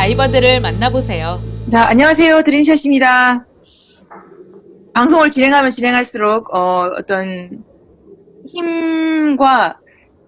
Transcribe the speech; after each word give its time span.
다이버들을 0.00 0.62
만나보세요. 0.62 1.38
자, 1.70 1.86
안녕하세요. 1.90 2.42
드림샷입니다. 2.42 3.44
방송을 4.94 5.30
진행하면 5.30 5.70
진행할수록, 5.70 6.54
어, 6.54 6.88
어떤 6.98 7.62
힘과 8.48 9.76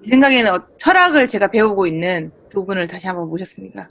제 0.05 0.11
생각에는 0.11 0.53
어, 0.53 0.63
철학을 0.77 1.27
제가 1.27 1.47
배우고 1.47 1.87
있는 1.87 2.31
두 2.51 2.67
분을 2.67 2.87
다시 2.87 3.07
한번 3.07 3.31
모셨습니다. 3.31 3.89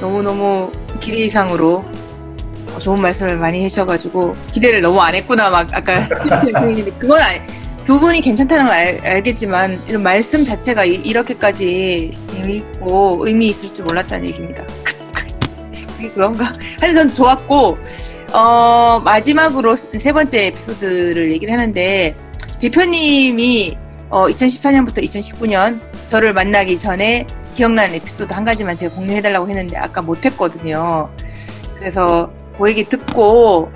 너무너무 0.00 0.72
길 0.98 1.20
이상으로 1.20 1.84
어, 2.74 2.78
좋은 2.80 3.00
말씀을 3.00 3.36
많이 3.36 3.62
해주셔가지고 3.62 4.34
기대를 4.52 4.82
너무 4.82 5.00
안 5.00 5.14
했구나, 5.14 5.50
막 5.50 5.68
아까 5.72 6.08
그건 6.98 7.20
아니, 7.20 7.40
두 7.90 7.98
분이 7.98 8.20
괜찮다는 8.20 8.66
걸 8.66 8.72
알, 8.72 8.98
알겠지만 9.04 9.76
이런 9.88 10.04
말씀 10.04 10.44
자체가 10.44 10.84
이, 10.84 11.12
렇게까지 11.12 12.16
재미있고 12.30 13.26
의미 13.26 13.48
있을 13.48 13.74
줄 13.74 13.84
몰랐다는 13.84 14.28
얘기입니다. 14.28 14.64
그런가? 16.14 16.54
하여튼 16.80 16.94
전 16.94 17.08
좋았고 17.08 17.78
어, 18.32 19.02
마지막으로 19.04 19.74
세 19.74 20.12
번째 20.12 20.46
에피소드를 20.46 21.32
얘기를 21.32 21.52
하는데 21.52 22.14
대표님이 22.60 23.76
어, 24.08 24.28
2014년부터 24.28 25.02
2019년 25.02 25.80
저를 26.10 26.32
만나기 26.32 26.78
전에 26.78 27.26
기억나는 27.56 27.96
에피소드 27.96 28.32
한 28.32 28.44
가지만 28.44 28.76
제가 28.76 28.94
공유해달라고 28.94 29.48
했는데 29.48 29.76
아까 29.76 30.00
못했거든요. 30.00 31.10
그래서 31.76 32.30
그 32.56 32.68
얘기 32.70 32.84
듣고 32.84 33.72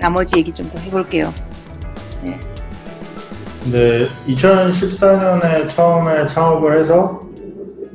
나머지 0.00 0.36
얘기 0.36 0.54
좀 0.54 0.70
더 0.70 0.80
해볼게요. 0.80 1.34
근데 3.62 4.06
2014년에 4.28 5.68
처음에 5.68 6.26
창업을 6.26 6.78
해서 6.78 7.22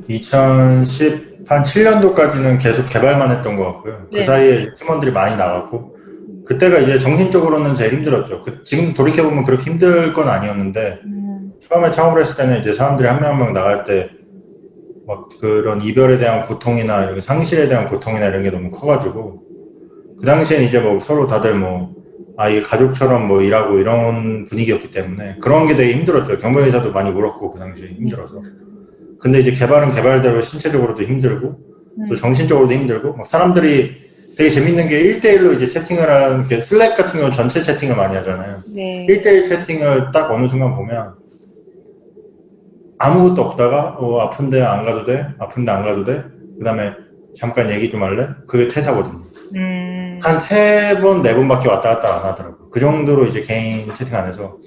2010, 0.08 1.34
한 1.48 1.62
7년도까지는 1.62 2.62
계속 2.62 2.86
개발만 2.86 3.30
했던 3.30 3.56
것 3.56 3.64
같고요. 3.66 4.06
그 4.10 4.16
네. 4.16 4.22
사이에 4.22 4.74
팀원들이 4.74 5.12
많이 5.12 5.36
나갔고, 5.36 5.94
그때가 6.46 6.78
이제 6.78 6.98
정신적으로는 6.98 7.74
제일 7.74 7.94
힘들었죠. 7.94 8.42
그- 8.42 8.62
지금 8.62 8.92
돌이켜 8.94 9.22
보면 9.22 9.44
그렇게 9.44 9.70
힘들 9.70 10.12
건 10.12 10.28
아니었는데, 10.28 11.00
처음에 11.68 11.90
창업을 11.90 12.20
했을 12.20 12.36
때는 12.36 12.60
이제 12.60 12.72
사람들이 12.72 13.08
한 13.08 13.20
명 13.20 13.30
한 13.30 13.38
명 13.38 13.52
나갈 13.52 13.84
때, 13.84 14.10
막 15.06 15.28
그런 15.40 15.80
이별에 15.82 16.18
대한 16.18 16.46
고통이나 16.46 17.04
이런 17.04 17.20
상실에 17.20 17.68
대한 17.68 17.88
고통이나 17.88 18.26
이런 18.26 18.42
게 18.42 18.50
너무 18.50 18.70
커가지고, 18.70 19.42
그 20.18 20.26
당시엔 20.26 20.62
이제 20.64 20.78
뭐 20.80 21.00
서로 21.00 21.26
다들 21.26 21.54
뭐, 21.54 21.94
아, 22.36 22.48
이게 22.48 22.60
가족처럼 22.62 23.28
뭐 23.28 23.42
일하고 23.42 23.78
이런 23.78 24.44
분위기였기 24.44 24.90
때문에 24.90 25.36
그런 25.40 25.66
게 25.66 25.74
되게 25.76 25.92
힘들었죠. 25.94 26.38
경매회사도 26.38 26.92
많이 26.92 27.10
울었고, 27.10 27.52
그 27.52 27.58
당시에 27.58 27.88
힘들어서. 27.88 28.42
근데 29.20 29.40
이제 29.40 29.52
개발은 29.52 29.90
개발대로 29.90 30.40
신체적으로도 30.40 31.02
힘들고, 31.04 31.58
또 32.08 32.16
정신적으로도 32.16 32.74
힘들고, 32.74 33.14
막 33.14 33.24
사람들이 33.24 34.04
되게 34.36 34.50
재밌는 34.50 34.88
게 34.88 35.00
1대1로 35.00 35.54
이제 35.54 35.66
채팅을 35.68 36.10
하는 36.10 36.44
게 36.44 36.60
슬랙 36.60 36.96
같은 36.96 37.20
경우 37.20 37.30
전체 37.30 37.62
채팅을 37.62 37.94
많이 37.94 38.16
하잖아요. 38.16 38.62
네. 38.74 39.06
1대1 39.08 39.48
채팅을 39.48 40.10
딱 40.12 40.30
어느 40.32 40.48
순간 40.48 40.74
보면 40.74 41.14
아무것도 42.98 43.42
없다가 43.42 43.96
어, 43.98 44.20
아픈데 44.22 44.60
안 44.60 44.82
가도 44.84 45.04
돼? 45.04 45.26
아픈데 45.38 45.70
안 45.70 45.82
가도 45.82 46.04
돼? 46.04 46.24
그 46.58 46.64
다음에 46.64 46.92
잠깐 47.36 47.70
얘기 47.70 47.88
좀 47.90 48.02
할래? 48.02 48.28
그게 48.46 48.66
퇴사거든요. 48.66 49.22
음, 49.54 50.03
한세 50.22 50.98
번, 51.00 51.22
네 51.22 51.34
번밖에 51.34 51.68
왔다 51.68 51.90
갔다 51.90 52.16
안 52.16 52.24
하더라고요. 52.30 52.70
그 52.70 52.80
정도로 52.80 53.26
이제 53.26 53.40
개인 53.40 53.92
채팅 53.94 54.16
안 54.16 54.26
해서 54.26 54.58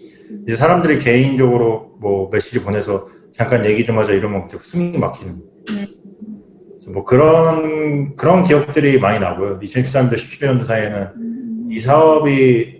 이제 0.46 0.56
사람들이 0.56 1.00
개인적으로 1.00 1.92
뭐 2.00 2.30
메시지 2.32 2.62
보내서 2.64 3.08
잠깐 3.34 3.66
얘기 3.66 3.86
좀 3.86 3.98
하자 3.98 4.14
이러면 4.14 4.48
숨이 4.50 4.98
막히는. 4.98 5.42
그래서 5.66 6.92
뭐 6.92 7.04
그런 7.04 8.16
그런 8.16 8.44
기억들이 8.44 9.00
많이 9.00 9.20
나고요. 9.20 9.60
2013년도 9.60 10.14
17년도 10.14 10.66
사이에는 10.66 11.68
이 11.72 11.80
사업이 11.80 12.78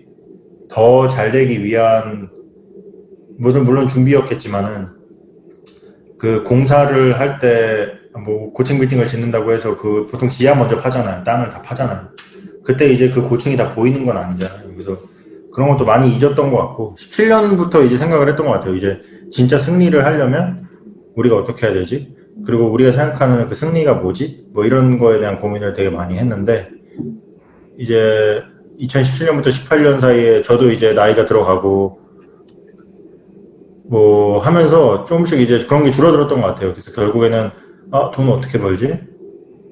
더 0.70 1.08
잘 1.08 1.30
되기 1.32 1.64
위한 1.64 2.30
물론 3.38 3.64
물론 3.64 3.88
준비였겠지만은 3.88 4.88
그 6.18 6.42
공사를 6.44 7.18
할 7.18 7.38
때 7.38 7.98
뭐 8.24 8.52
고층 8.52 8.78
빌딩을 8.78 9.06
짓는다고 9.06 9.52
해서 9.52 9.76
그 9.76 10.06
보통 10.10 10.28
지하 10.28 10.54
먼저 10.54 10.76
파잖아요. 10.76 11.22
땅을 11.24 11.50
다 11.50 11.62
파잖아요. 11.62 12.08
그때 12.68 12.92
이제 12.92 13.08
그 13.08 13.22
고층이 13.22 13.56
다 13.56 13.70
보이는 13.70 14.04
건 14.04 14.18
아니잖아요. 14.18 14.68
그래서 14.74 14.98
그런 15.54 15.70
것도 15.70 15.86
많이 15.86 16.14
잊었던 16.14 16.52
것 16.52 16.58
같고 16.58 16.96
17년부터 16.98 17.86
이제 17.86 17.96
생각을 17.96 18.28
했던 18.28 18.44
것 18.44 18.52
같아요. 18.52 18.76
이제 18.76 19.00
진짜 19.30 19.56
승리를 19.56 20.04
하려면 20.04 20.68
우리가 21.16 21.34
어떻게 21.34 21.66
해야 21.66 21.74
되지? 21.74 22.14
그리고 22.44 22.70
우리가 22.70 22.92
생각하는 22.92 23.48
그 23.48 23.54
승리가 23.54 23.94
뭐지? 23.94 24.48
뭐 24.52 24.66
이런 24.66 24.98
거에 24.98 25.18
대한 25.18 25.40
고민을 25.40 25.72
되게 25.72 25.88
많이 25.88 26.18
했는데 26.18 26.68
이제 27.78 28.42
2017년부터 28.78 29.46
18년 29.46 29.98
사이에 29.98 30.42
저도 30.42 30.70
이제 30.70 30.92
나이가 30.92 31.24
들어가고 31.24 32.00
뭐 33.86 34.40
하면서 34.40 35.06
조금씩 35.06 35.40
이제 35.40 35.64
그런 35.66 35.84
게 35.84 35.90
줄어들었던 35.90 36.38
것 36.42 36.48
같아요. 36.48 36.72
그래서 36.72 36.92
결국에는 36.92 37.50
아, 37.92 38.10
돈 38.10 38.28
어떻게 38.28 38.58
벌지? 38.58 39.00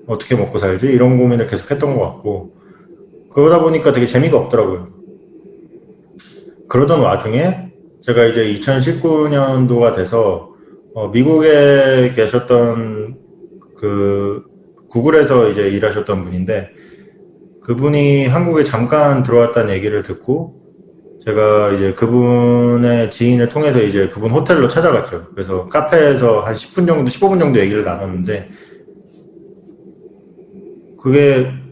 어떻게 0.06 0.34
먹고 0.34 0.56
살지? 0.56 0.86
이런 0.86 1.18
고민을 1.18 1.46
계속 1.46 1.70
했던 1.70 1.94
것 1.98 2.02
같고 2.02 2.55
그러다 3.36 3.60
보니까 3.60 3.92
되게 3.92 4.06
재미가 4.06 4.38
없더라고요. 4.38 4.88
그러던 6.68 7.00
와중에 7.00 7.70
제가 8.00 8.24
이제 8.24 8.42
2019년도가 8.58 9.94
돼서 9.94 10.54
어, 10.94 11.08
미국에 11.08 12.12
계셨던 12.14 13.18
그 13.76 14.42
구글에서 14.88 15.50
이제 15.50 15.68
일하셨던 15.68 16.22
분인데 16.22 16.70
그분이 17.62 18.26
한국에 18.26 18.62
잠깐 18.62 19.22
들어왔다는 19.22 19.74
얘기를 19.74 20.02
듣고 20.02 20.54
제가 21.22 21.72
이제 21.72 21.92
그분의 21.92 23.10
지인을 23.10 23.50
통해서 23.50 23.82
이제 23.82 24.08
그분 24.08 24.30
호텔로 24.30 24.68
찾아갔죠. 24.68 25.26
그래서 25.34 25.66
카페에서 25.66 26.40
한 26.40 26.54
10분 26.54 26.86
정도, 26.86 27.10
15분 27.10 27.38
정도 27.38 27.60
얘기를 27.60 27.84
나눴는데 27.84 28.48
그게 30.98 31.65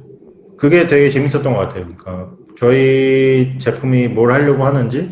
그게 0.57 0.87
되게 0.87 1.11
재밌었던 1.11 1.53
것 1.53 1.59
같아요. 1.59 1.85
그러니까 1.85 2.31
저희 2.59 3.59
제품이 3.59 4.09
뭘 4.09 4.33
하려고 4.33 4.65
하는지 4.65 5.09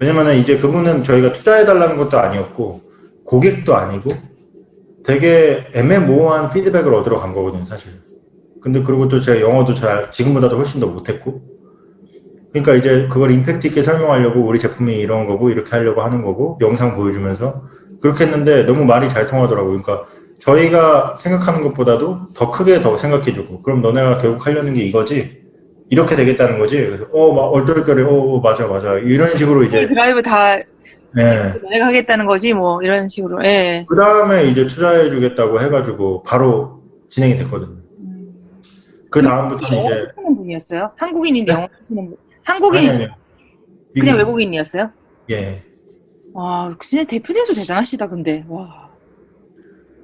왜냐면은 0.00 0.36
이제 0.36 0.58
그분은 0.58 1.04
저희가 1.04 1.32
투자해달라는 1.32 1.96
것도 1.96 2.18
아니었고 2.18 2.80
고객도 3.24 3.76
아니고 3.76 4.10
되게 5.04 5.66
애매모호한 5.74 6.50
피드백을 6.50 6.92
얻으러 6.94 7.18
간 7.18 7.32
거거든요, 7.34 7.64
사실. 7.64 7.92
근데 8.60 8.82
그리고 8.82 9.08
또 9.08 9.20
제가 9.20 9.40
영어도 9.40 9.74
잘 9.74 10.10
지금보다도 10.12 10.56
훨씬 10.56 10.80
더 10.80 10.86
못했고 10.86 11.42
그러니까 12.52 12.74
이제 12.74 13.08
그걸 13.08 13.32
임팩트 13.32 13.66
있게 13.68 13.82
설명하려고 13.82 14.40
우리 14.46 14.58
제품이 14.58 14.94
이런 14.94 15.26
거고 15.26 15.50
이렇게 15.50 15.70
하려고 15.70 16.02
하는 16.02 16.22
거고 16.22 16.58
영상 16.60 16.94
보여주면서 16.94 17.64
그렇게 18.00 18.24
했는데 18.24 18.64
너무 18.64 18.84
말이 18.84 19.08
잘 19.08 19.26
통하더라고요. 19.26 19.80
그러니까 19.80 20.06
저희가 20.42 21.14
생각하는 21.14 21.62
것보다도 21.62 22.30
더 22.34 22.50
크게 22.50 22.80
더 22.80 22.96
생각해주고 22.96 23.62
그럼 23.62 23.80
너네가 23.80 24.18
결국 24.18 24.44
하려는 24.44 24.74
게 24.74 24.82
이거지 24.82 25.40
이렇게 25.88 26.16
되겠다는 26.16 26.58
거지. 26.58 26.78
그래서 26.78 27.04
어막 27.12 27.52
얼떨결에 27.54 28.02
어 28.02 28.40
맞아 28.42 28.66
맞아 28.66 28.94
이런 28.98 29.36
식으로 29.36 29.62
이제 29.62 29.86
드라이브 29.86 30.20
다 30.22 30.56
네. 31.14 31.54
내가 31.70 31.86
하겠다는 31.86 32.26
거지 32.26 32.54
뭐 32.54 32.82
이런 32.82 33.08
식으로. 33.08 33.44
예. 33.44 33.86
그 33.88 33.94
다음에 33.94 34.46
이제 34.46 34.66
투자해주겠다고 34.66 35.60
해가지고 35.62 36.24
바로 36.24 36.82
진행이 37.08 37.36
됐거든요. 37.36 37.76
그 39.10 39.22
다음부터는 39.22 39.78
영어 39.78 39.86
이제 39.90 40.06
하는 40.16 40.36
분이었어요? 40.36 40.90
한국인인데 40.96 41.52
영어 41.52 41.68
하시는 41.80 42.06
분. 42.06 42.16
한국인 42.42 42.80
아니, 42.80 42.88
아니요. 42.88 43.08
그냥 43.94 44.16
외국인이었어요? 44.16 44.90
예. 45.30 45.62
와, 46.32 46.74
진짜 46.82 47.04
대표님도 47.04 47.54
대단하시다 47.54 48.08
근데. 48.08 48.42
와. 48.48 48.81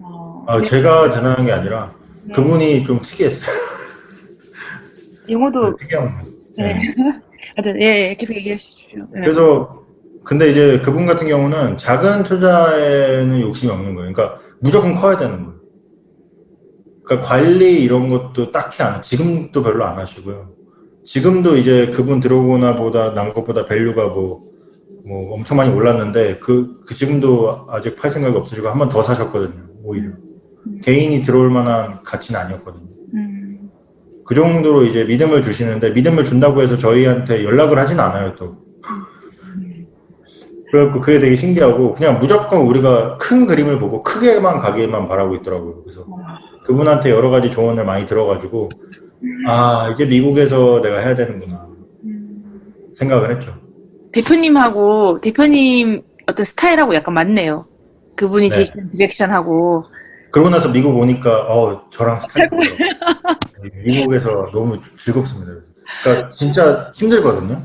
와, 0.00 0.44
아, 0.46 0.58
네. 0.60 0.68
제가 0.68 1.10
대단한 1.10 1.44
게 1.46 1.52
아니라 1.52 1.92
네. 2.24 2.32
그분이 2.34 2.84
좀 2.84 2.98
특이했어요. 3.00 3.50
영어도 5.30 5.76
특이한 5.76 6.18
분. 6.18 6.34
네. 6.56 6.74
네. 6.74 6.80
하여튼 7.56 7.80
예, 7.82 8.10
예, 8.10 8.14
계속 8.16 8.34
얘기해 8.34 8.56
주십시오. 8.56 9.00
네. 9.12 9.20
그래서 9.20 9.82
근데 10.24 10.50
이제 10.50 10.80
그분 10.84 11.06
같은 11.06 11.26
경우는 11.28 11.76
작은 11.76 12.24
투자에는 12.24 13.40
욕심이 13.40 13.72
없는 13.72 13.94
거예요. 13.94 14.12
그러니까 14.12 14.38
무조건 14.60 14.94
커야 14.94 15.16
되는 15.16 15.36
거예요. 15.44 15.58
그러니까 17.04 17.26
관리 17.28 17.82
이런 17.82 18.10
것도 18.10 18.52
딱히 18.52 18.82
안, 18.82 19.00
지금도 19.00 19.62
별로 19.62 19.84
안 19.84 19.98
하시고요. 19.98 20.50
지금도 21.06 21.56
이제 21.56 21.86
그분 21.94 22.20
들어오거나 22.20 22.76
보다 22.76 23.14
난 23.14 23.32
것보다 23.32 23.64
value가 23.64 24.08
뭐, 24.08 24.42
뭐 25.06 25.32
엄청 25.34 25.56
많이 25.56 25.72
올랐는데 25.74 26.38
그, 26.40 26.80
그 26.86 26.94
지금도 26.94 27.66
아직 27.70 27.96
팔 27.96 28.10
생각이 28.10 28.36
없으시고 28.36 28.68
한 28.68 28.78
번 28.78 28.90
더 28.90 29.02
사셨거든요. 29.02 29.67
오히려. 29.88 30.10
개인이 30.82 31.22
들어올 31.22 31.50
만한 31.50 32.02
가치는 32.04 32.38
아니었거든요. 32.38 32.84
음, 33.14 33.70
그 34.26 34.34
정도로 34.34 34.84
이제 34.84 35.04
믿음을 35.04 35.40
주시는데 35.40 35.90
믿음을 35.90 36.24
준다고 36.24 36.60
해서 36.60 36.76
저희한테 36.76 37.42
연락을 37.42 37.78
하진 37.78 37.98
않아요 37.98 38.34
또. 38.36 38.56
그래갖고 40.70 41.00
그게 41.00 41.18
되게 41.18 41.34
신기하고 41.34 41.94
그냥 41.94 42.18
무조건 42.18 42.60
우리가 42.60 43.16
큰 43.16 43.46
그림을 43.46 43.78
보고 43.78 44.02
크게만 44.02 44.58
가기만 44.58 45.08
바라고 45.08 45.36
있더라고요. 45.36 45.82
그래서 45.82 46.04
그분한테 46.64 47.10
여러 47.10 47.30
가지 47.30 47.50
조언을 47.50 47.86
많이 47.86 48.04
들어가지고 48.04 48.68
아 49.46 49.88
이제 49.94 50.04
미국에서 50.04 50.82
내가 50.82 50.98
해야 50.98 51.14
되는구나 51.14 51.66
생각을 52.92 53.34
했죠. 53.34 53.54
대표님하고 54.12 55.22
대표님 55.22 56.02
어떤 56.26 56.44
스타일하고 56.44 56.94
약간 56.94 57.14
맞네요. 57.14 57.67
그분이 58.18 58.50
네. 58.50 58.54
제시한 58.56 58.90
디렉션하고 58.90 59.84
그러고 60.30 60.50
나서 60.50 60.70
미국 60.70 60.98
오니까 60.98 61.46
어 61.48 61.88
저랑 61.90 62.20
스타일. 62.20 62.50
미국에서 63.84 64.50
너무 64.52 64.78
즐겁습니다. 64.98 65.52
그러니까 66.02 66.28
진짜 66.28 66.90
힘들거든요. 66.94 67.62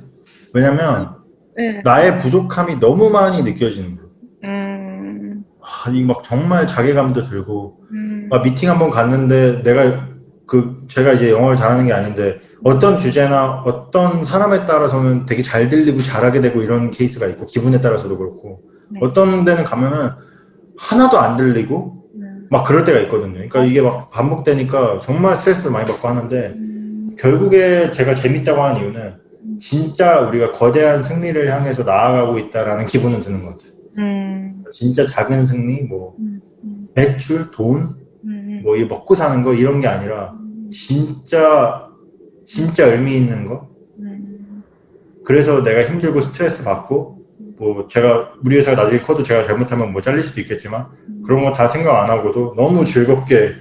왜냐면 0.54 1.16
네. 1.58 1.82
나의 1.84 2.18
부족함이 2.20 2.80
너무 2.80 3.10
많이 3.10 3.42
느껴지는 3.42 3.96
거예요. 3.96 4.10
음, 4.46 5.44
아, 5.62 5.90
이막 5.90 6.24
정말 6.24 6.68
자괴감도 6.68 7.26
들고 7.26 7.80
음, 7.92 8.28
막 8.30 8.44
미팅 8.44 8.70
한번 8.70 8.90
갔는데 8.90 9.64
내가 9.64 10.08
그 10.48 10.86
제가 10.88 11.14
이제 11.14 11.32
영어를 11.32 11.58
잘하는 11.58 11.88
게 11.88 11.94
아닌데 11.94 12.40
어떤 12.64 12.98
주제나 12.98 13.64
어떤 13.66 14.24
사람에 14.24 14.66
따라서는 14.66 15.26
되게 15.26 15.42
잘 15.42 15.68
들리고 15.68 15.98
잘하게 15.98 16.42
되고 16.42 16.62
이런 16.62 16.92
케이스가 16.92 17.28
있고 17.28 17.46
기분에 17.46 17.82
따라서도 17.82 18.18
그렇고 18.18 18.62
네. 18.90 19.00
어떤 19.04 19.44
데는 19.44 19.64
가면은 19.64 20.12
하나도 20.84 21.18
안 21.18 21.38
들리고 21.38 22.04
음, 22.16 22.48
막 22.50 22.66
그럴 22.66 22.84
때가 22.84 23.00
있거든요. 23.02 23.34
그러니까 23.34 23.64
이게 23.64 23.82
막 23.82 24.10
반복되니까 24.12 25.00
정말 25.02 25.36
스트레스를 25.36 25.72
많이 25.72 25.86
받고 25.86 26.08
하는데 26.08 26.54
음, 26.56 27.16
결국에 27.18 27.92
제가 27.92 28.14
재밌다고 28.14 28.62
하는 28.62 28.82
이유는 28.82 29.14
진짜 29.58 30.20
우리가 30.22 30.52
거대한 30.52 31.02
승리를 31.02 31.52
향해서 31.52 31.84
나아가고 31.84 32.38
있다라는 32.38 32.86
기분은 32.86 33.22
드는 33.22 33.46
것 33.46 33.52
같아요. 33.52 33.74
음, 33.98 34.64
진짜 34.72 35.06
작은 35.06 35.46
승리, 35.46 35.82
뭐 35.84 36.16
음, 36.20 36.42
음, 36.64 36.88
매출, 36.94 37.50
돈, 37.52 37.96
음, 38.26 38.62
뭐이 38.64 38.86
먹고 38.86 39.16
사는 39.16 39.42
거 39.44 39.54
이런 39.54 39.80
게 39.80 39.88
아니라 39.88 40.36
진짜 40.70 41.88
진짜 42.46 42.88
의미 42.88 43.16
있는 43.16 43.46
거. 43.46 43.70
음, 44.00 44.64
그래서 45.24 45.64
내가 45.64 45.90
힘들고 45.90 46.20
스트레스 46.20 46.64
받고 46.64 47.23
뭐 47.74 47.88
제가 47.88 48.34
우리 48.44 48.58
회사가 48.58 48.84
나중에 48.84 49.00
커도 49.02 49.24
제가 49.24 49.44
잘못하면 49.44 49.92
뭐 49.94 50.02
잘릴 50.02 50.24
수도 50.24 50.42
있겠지만 50.42 50.88
그런 51.26 51.44
거 51.44 51.52
다 51.52 51.68
생각 51.68 52.04
안 52.04 52.10
하고도 52.10 52.54
너무 52.58 52.84
즐겁게 52.86 53.54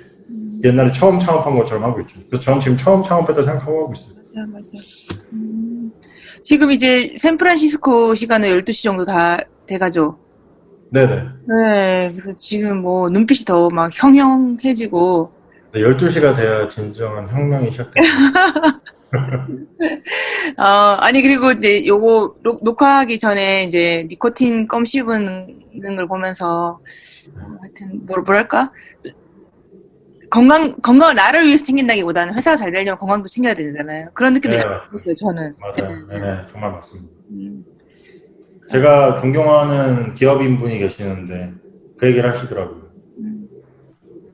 옛날에 0.64 0.90
처음 0.92 1.18
창업한 1.18 1.54
것처럼 1.56 1.84
하고 1.84 2.00
있죠. 2.02 2.20
그래서 2.28 2.42
저는 2.44 2.60
지금 2.60 2.76
처음 2.76 3.02
창업했다 3.02 3.42
생각하고 3.42 3.82
하고 3.82 3.92
있어요. 3.92 4.22
맞아, 4.34 4.46
맞아. 4.52 5.26
음, 5.32 5.90
지금 6.42 6.70
이제 6.70 7.14
샌프란시스코 7.18 8.14
시간은 8.14 8.48
12시 8.48 8.82
정도 8.84 9.04
다 9.04 9.38
돼가죠. 9.66 10.18
네네. 10.90 11.22
네, 11.48 12.12
그래서 12.12 12.36
지금 12.38 12.78
뭐 12.82 13.08
눈빛이 13.10 13.44
더 13.44 13.68
막 13.70 13.90
형형해지고, 13.94 15.32
네, 15.72 15.80
12시가 15.80 16.34
돼야 16.36 16.68
진정한 16.68 17.28
혁명이 17.28 17.70
시작돼요. 17.70 18.04
어, 20.58 20.64
아니, 21.00 21.22
그리고 21.22 21.50
이제 21.52 21.86
요거 21.86 22.36
녹- 22.42 22.64
녹화하기 22.64 23.18
전에 23.18 23.64
이제 23.64 24.06
니코틴 24.08 24.68
껌 24.68 24.84
씹은 24.84 25.96
걸 25.96 26.06
보면서, 26.06 26.80
어, 27.36 27.58
하여튼, 27.60 28.06
뭐, 28.06 28.18
뭐랄까? 28.18 28.72
건강, 30.30 30.74
건강을 30.80 31.14
나를 31.14 31.46
위해서 31.46 31.64
챙긴다기보다는 31.66 32.34
회사가 32.34 32.56
잘 32.56 32.72
되려면 32.72 32.96
건강도 32.96 33.28
챙겨야 33.28 33.54
되잖아요. 33.54 34.08
그런 34.14 34.32
느낌이 34.32 34.56
네. 34.56 34.62
들었어요, 34.62 35.14
저는. 35.14 35.54
맞아요. 35.60 36.06
네. 36.08 36.18
네, 36.20 36.46
정말 36.50 36.72
맞습니다. 36.72 37.10
음, 37.30 37.62
제가 38.70 39.16
존경하는 39.16 40.14
기업인 40.14 40.56
분이 40.56 40.78
계시는데 40.78 41.52
그 41.98 42.06
얘기를 42.06 42.26
하시더라고요. 42.26 42.80
음, 43.18 43.46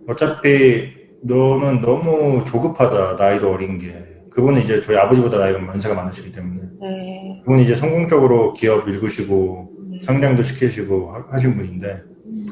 어차피 0.06 0.92
너는 1.20 1.80
너무 1.80 2.44
조급하다. 2.44 3.14
나이도 3.14 3.50
어린 3.50 3.78
게. 3.80 4.07
그분은 4.38 4.62
이제 4.62 4.80
저희 4.80 4.96
아버지보다 4.96 5.36
나이가 5.38 5.58
연세가 5.58 5.96
많으시기 5.96 6.30
때문에 6.30 6.60
네. 6.80 7.42
그분이 7.44 7.64
이제 7.64 7.74
성공적으로 7.74 8.52
기업 8.52 8.88
일구시고 8.88 9.70
네. 9.90 9.98
성장도 10.00 10.44
시키시고 10.44 11.10
하- 11.10 11.32
하신 11.32 11.56
분인데 11.56 12.02
음, 12.26 12.46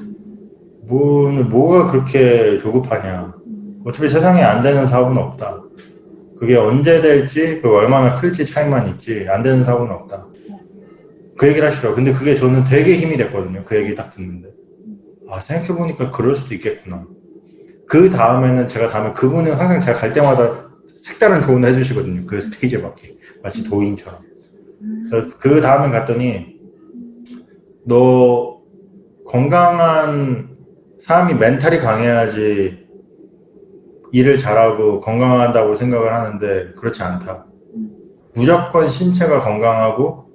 뭐, 0.88 1.30
뭐가 1.30 1.88
그렇게 1.92 2.58
조급하냐. 2.58 3.34
음, 3.46 3.82
어차피 3.86 4.08
세상에 4.08 4.42
안 4.42 4.62
되는 4.62 4.84
사업은 4.84 5.16
없다. 5.16 5.62
그게 6.40 6.56
언제 6.56 7.00
될지, 7.00 7.60
그 7.62 7.68
얼마나 7.68 8.16
클지 8.16 8.44
차이만 8.44 8.88
있지, 8.88 9.24
안 9.28 9.44
되는 9.44 9.62
사업은 9.62 9.88
없다. 9.88 10.26
그 11.38 11.46
얘기를 11.46 11.68
하시더라고요. 11.68 11.94
근데 12.04 12.12
그게 12.12 12.34
저는 12.34 12.64
되게 12.64 12.96
힘이 12.96 13.16
됐거든요. 13.16 13.62
그 13.64 13.76
얘기 13.76 13.94
딱 13.94 14.10
듣는데. 14.10 14.48
아, 15.30 15.38
생각해보니까 15.38 16.10
그럴 16.10 16.34
수도 16.34 16.52
있겠구나. 16.56 17.06
그 17.88 18.10
다음에는 18.10 18.66
제가 18.66 18.88
다음에 18.88 19.12
그분은 19.12 19.52
항상 19.54 19.78
제가 19.78 19.98
갈 20.00 20.12
때마다 20.12 20.65
색다른 21.06 21.40
조언을 21.40 21.70
해주시거든요. 21.70 22.22
그 22.26 22.40
스테이지에 22.40 22.80
맞게. 22.80 23.16
마치 23.40 23.62
도인처럼. 23.62 24.18
그 25.38 25.60
다음에 25.60 25.88
갔더니, 25.90 26.58
너 27.84 28.58
건강한 29.24 30.56
사람이 30.98 31.34
멘탈이 31.34 31.78
강해야지 31.78 32.86
일을 34.12 34.36
잘하고 34.38 35.00
건강하다고 35.00 35.76
생각을 35.76 36.12
하는데 36.12 36.72
그렇지 36.76 37.00
않다. 37.02 37.46
무조건 38.34 38.88
신체가 38.88 39.38
건강하고 39.38 40.26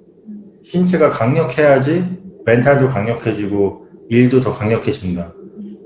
신체가 0.64 1.10
강력해야지 1.10 2.18
멘탈도 2.46 2.86
강력해지고 2.86 3.88
일도 4.08 4.40
더 4.40 4.52
강력해진다. 4.52 5.34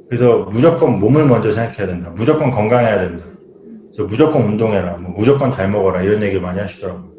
그래서 0.08 0.48
무조건 0.52 1.00
몸을 1.00 1.26
먼저 1.26 1.50
생각해야 1.50 1.88
된다. 1.88 2.12
무조건 2.14 2.50
건강해야 2.50 3.00
된다. 3.00 3.24
그래서 3.96 4.04
무조건 4.10 4.42
운동해라. 4.42 4.98
뭐 4.98 5.12
무조건 5.12 5.50
잘 5.50 5.70
먹어라. 5.70 6.02
이런 6.02 6.22
얘기를 6.22 6.42
많이 6.42 6.60
하시더라고요. 6.60 7.10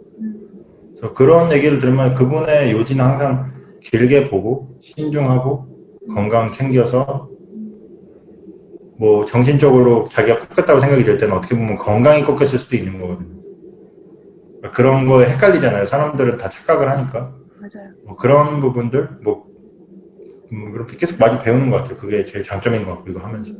그래서 0.89 1.13
그런 1.13 1.51
얘기를 1.51 1.79
들으면 1.79 2.13
그분의 2.13 2.71
요지는 2.71 3.03
항상 3.03 3.51
길게 3.81 4.29
보고 4.29 4.77
신중하고 4.79 5.67
건강 6.13 6.47
챙겨서 6.47 7.29
뭐 8.99 9.25
정신적으로 9.25 10.07
자기가 10.09 10.37
꺾였다고 10.47 10.79
생각이 10.79 11.03
될 11.03 11.17
때는 11.17 11.35
어떻게 11.35 11.55
보면 11.55 11.75
건강이 11.75 12.23
꺾였을 12.23 12.59
수도 12.59 12.75
있는 12.75 12.99
거거든요. 12.99 13.37
그러니까 14.59 14.71
그런 14.71 15.07
거에 15.07 15.29
헷갈리잖아요. 15.31 15.83
사람들은 15.85 16.37
다 16.37 16.47
착각을 16.49 16.89
하니까. 16.89 17.33
맞아요. 17.59 17.91
뭐 18.05 18.15
그런 18.15 18.59
부분들 18.59 19.09
뭐 19.23 19.47
음, 20.53 20.71
그렇게 20.71 20.95
계속 20.95 21.19
많이 21.19 21.41
배우는 21.41 21.71
것 21.71 21.77
같아요. 21.77 21.97
그게 21.97 22.23
제일 22.23 22.43
장점인 22.43 22.85
것 22.85 22.95
같고 22.95 23.09
이거 23.09 23.19
하면서. 23.19 23.51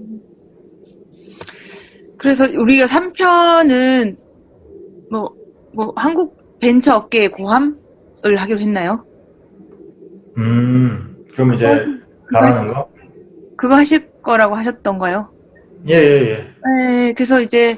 그래서 2.17 2.45
우리가 2.45 2.85
3편은 2.85 4.17
뭐, 5.11 5.33
뭐, 5.73 5.93
한국 5.95 6.37
벤처 6.59 6.95
업계의 6.95 7.31
고함을 7.31 8.37
하기로 8.37 8.59
했나요? 8.59 9.05
음, 10.37 11.15
좀 11.33 11.53
이제 11.53 11.85
그거, 12.25 12.39
잘하는 12.39 12.73
거? 12.73 12.89
그거 13.55 13.75
하실 13.75 14.09
거라고 14.21 14.55
하셨던가요? 14.55 15.29
예, 15.89 15.93
예, 15.95 16.31
예. 16.31 16.47
네, 16.65 17.13
그래서 17.13 17.39
이제 17.41 17.77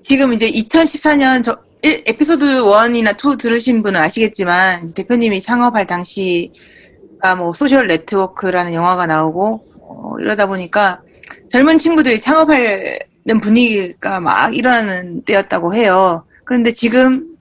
지금 0.00 0.32
이제 0.32 0.50
2014년 0.50 1.42
저 1.42 1.58
1, 1.82 2.04
에피소드 2.06 2.44
1이나 2.44 3.16
2 3.16 3.38
들으신 3.38 3.82
분은 3.82 4.00
아시겠지만 4.00 4.94
대표님이 4.94 5.40
창업할 5.40 5.86
당시가 5.86 7.34
뭐 7.36 7.52
소셜 7.52 7.88
네트워크라는 7.88 8.72
영화가 8.72 9.06
나오고 9.06 9.66
어, 9.80 10.14
이러다 10.20 10.46
보니까 10.46 11.02
젊은 11.50 11.78
친구들이 11.78 12.20
창업하는 12.20 12.98
분위기가 13.40 14.20
막 14.20 14.54
일어나는 14.54 15.22
때였다고 15.24 15.74
해요. 15.74 16.24
그런데 16.44 16.72
지금 16.72 17.36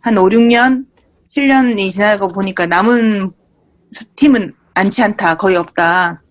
한 0.00 0.16
5, 0.16 0.28
6년, 0.28 0.86
7년이 1.28 1.90
지나고 1.90 2.28
보니까 2.28 2.66
남은 2.66 3.32
팀은 4.14 4.54
많지 4.74 5.02
않다, 5.02 5.36
거의 5.36 5.56
없다. 5.56 6.22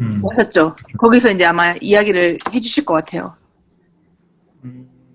음. 0.00 0.22
하셨죠. 0.28 0.76
거기서 0.98 1.32
이제 1.32 1.44
아마 1.44 1.74
이야기를 1.80 2.38
해주실 2.52 2.84
것 2.84 2.94
같아요. 2.94 3.34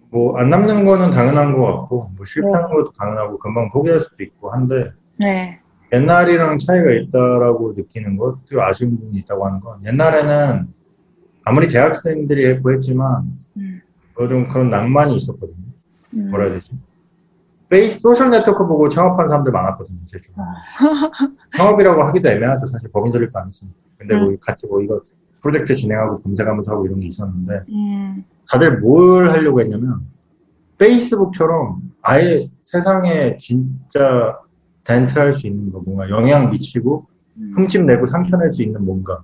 뭐안 0.10 0.50
남는 0.50 0.86
거는 0.86 1.12
당연한 1.12 1.54
것 1.54 1.66
같고 1.66 2.12
뭐 2.18 2.26
실패하는 2.26 2.70
것도 2.70 2.92
당연하고 2.98 3.40
금방 3.40 3.72
포기할 3.72 4.00
수도 4.02 4.24
있고 4.24 4.52
한데 4.52 4.92
네. 5.18 5.60
옛날이랑 5.94 6.58
차이가 6.60 6.92
있다라고 6.92 7.74
느끼는 7.76 8.18
것, 8.18 8.40
또 8.50 8.62
아쉬운 8.62 8.98
부분이 8.98 9.20
있다고 9.20 9.46
하는 9.46 9.60
건 9.60 9.80
옛날에는 9.86 10.68
아무리 11.44 11.68
대학생들이 11.68 12.46
했고 12.48 12.74
했지만 12.74 13.24
음, 13.58 13.82
뭐좀 14.18 14.46
그런 14.46 14.70
낭만이 14.70 15.16
있었거든요. 15.16 15.56
음. 16.16 16.30
뭐라 16.30 16.46
해야 16.46 16.54
되지? 16.56 16.72
페이스 17.70 18.00
소셜 18.00 18.30
네트워크 18.30 18.68
보고 18.68 18.90
창업한 18.90 19.30
사람들 19.30 19.52
많았거든요, 19.52 20.00
제 20.08 20.20
주변에. 20.20 20.48
창업이라고 21.58 22.04
하기도 22.04 22.30
애매하죠. 22.30 22.66
사실 22.66 22.90
법인 22.92 23.12
설립도 23.12 23.40
안 23.40 23.48
했으니까. 23.48 23.78
근데 23.98 24.18
뭐 24.18 24.36
같이 24.42 24.68
뭐 24.68 24.82
이거 24.82 25.02
프로젝트 25.42 25.76
진행하고 25.76 26.22
검색하면서 26.22 26.74
하고 26.74 26.86
이런 26.86 27.00
게 27.00 27.08
있었는데 27.08 27.64
음, 27.70 28.26
다들 28.50 28.80
뭘 28.80 29.30
하려고 29.30 29.62
했냐면 29.62 30.02
페이스북처럼 30.78 31.82
아예 32.02 32.50
세상에 32.62 33.38
진짜 33.38 34.40
dent할 34.84 35.36
수 35.36 35.48
있는 35.48 35.72
거, 35.72 35.80
뭔가 35.80 36.10
영향 36.10 36.50
미치고 36.52 37.06
음. 37.38 37.54
흠집 37.56 37.84
내고 37.84 38.06
삼켜낼 38.06 38.52
수 38.52 38.64
있는 38.64 38.84
뭔가, 38.84 39.24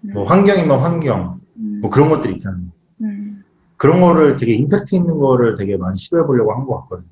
뭐 0.00 0.26
환경이면 0.26 0.80
환경, 0.80 1.37
음. 1.58 1.78
뭐 1.82 1.90
그런 1.90 2.08
것들 2.08 2.32
있잖아요. 2.36 2.64
음. 3.02 3.44
그런 3.76 4.00
거를 4.00 4.36
되게 4.36 4.54
임팩트 4.54 4.94
있는 4.94 5.18
거를 5.18 5.54
되게 5.56 5.76
많이 5.76 5.96
시도해 5.98 6.24
보려고 6.24 6.52
한 6.52 6.66
것 6.66 6.80
같거든요. 6.82 7.08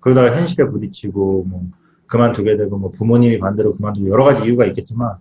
그러다가 0.00 0.36
현실에 0.36 0.66
부딪히고 0.68 1.44
뭐 1.48 1.66
그만두게 2.06 2.56
되고 2.56 2.76
뭐 2.78 2.90
부모님이 2.90 3.38
반대로 3.38 3.74
그만두고 3.76 4.08
여러 4.10 4.24
가지 4.24 4.44
이유가 4.44 4.64
있겠지만 4.66 5.16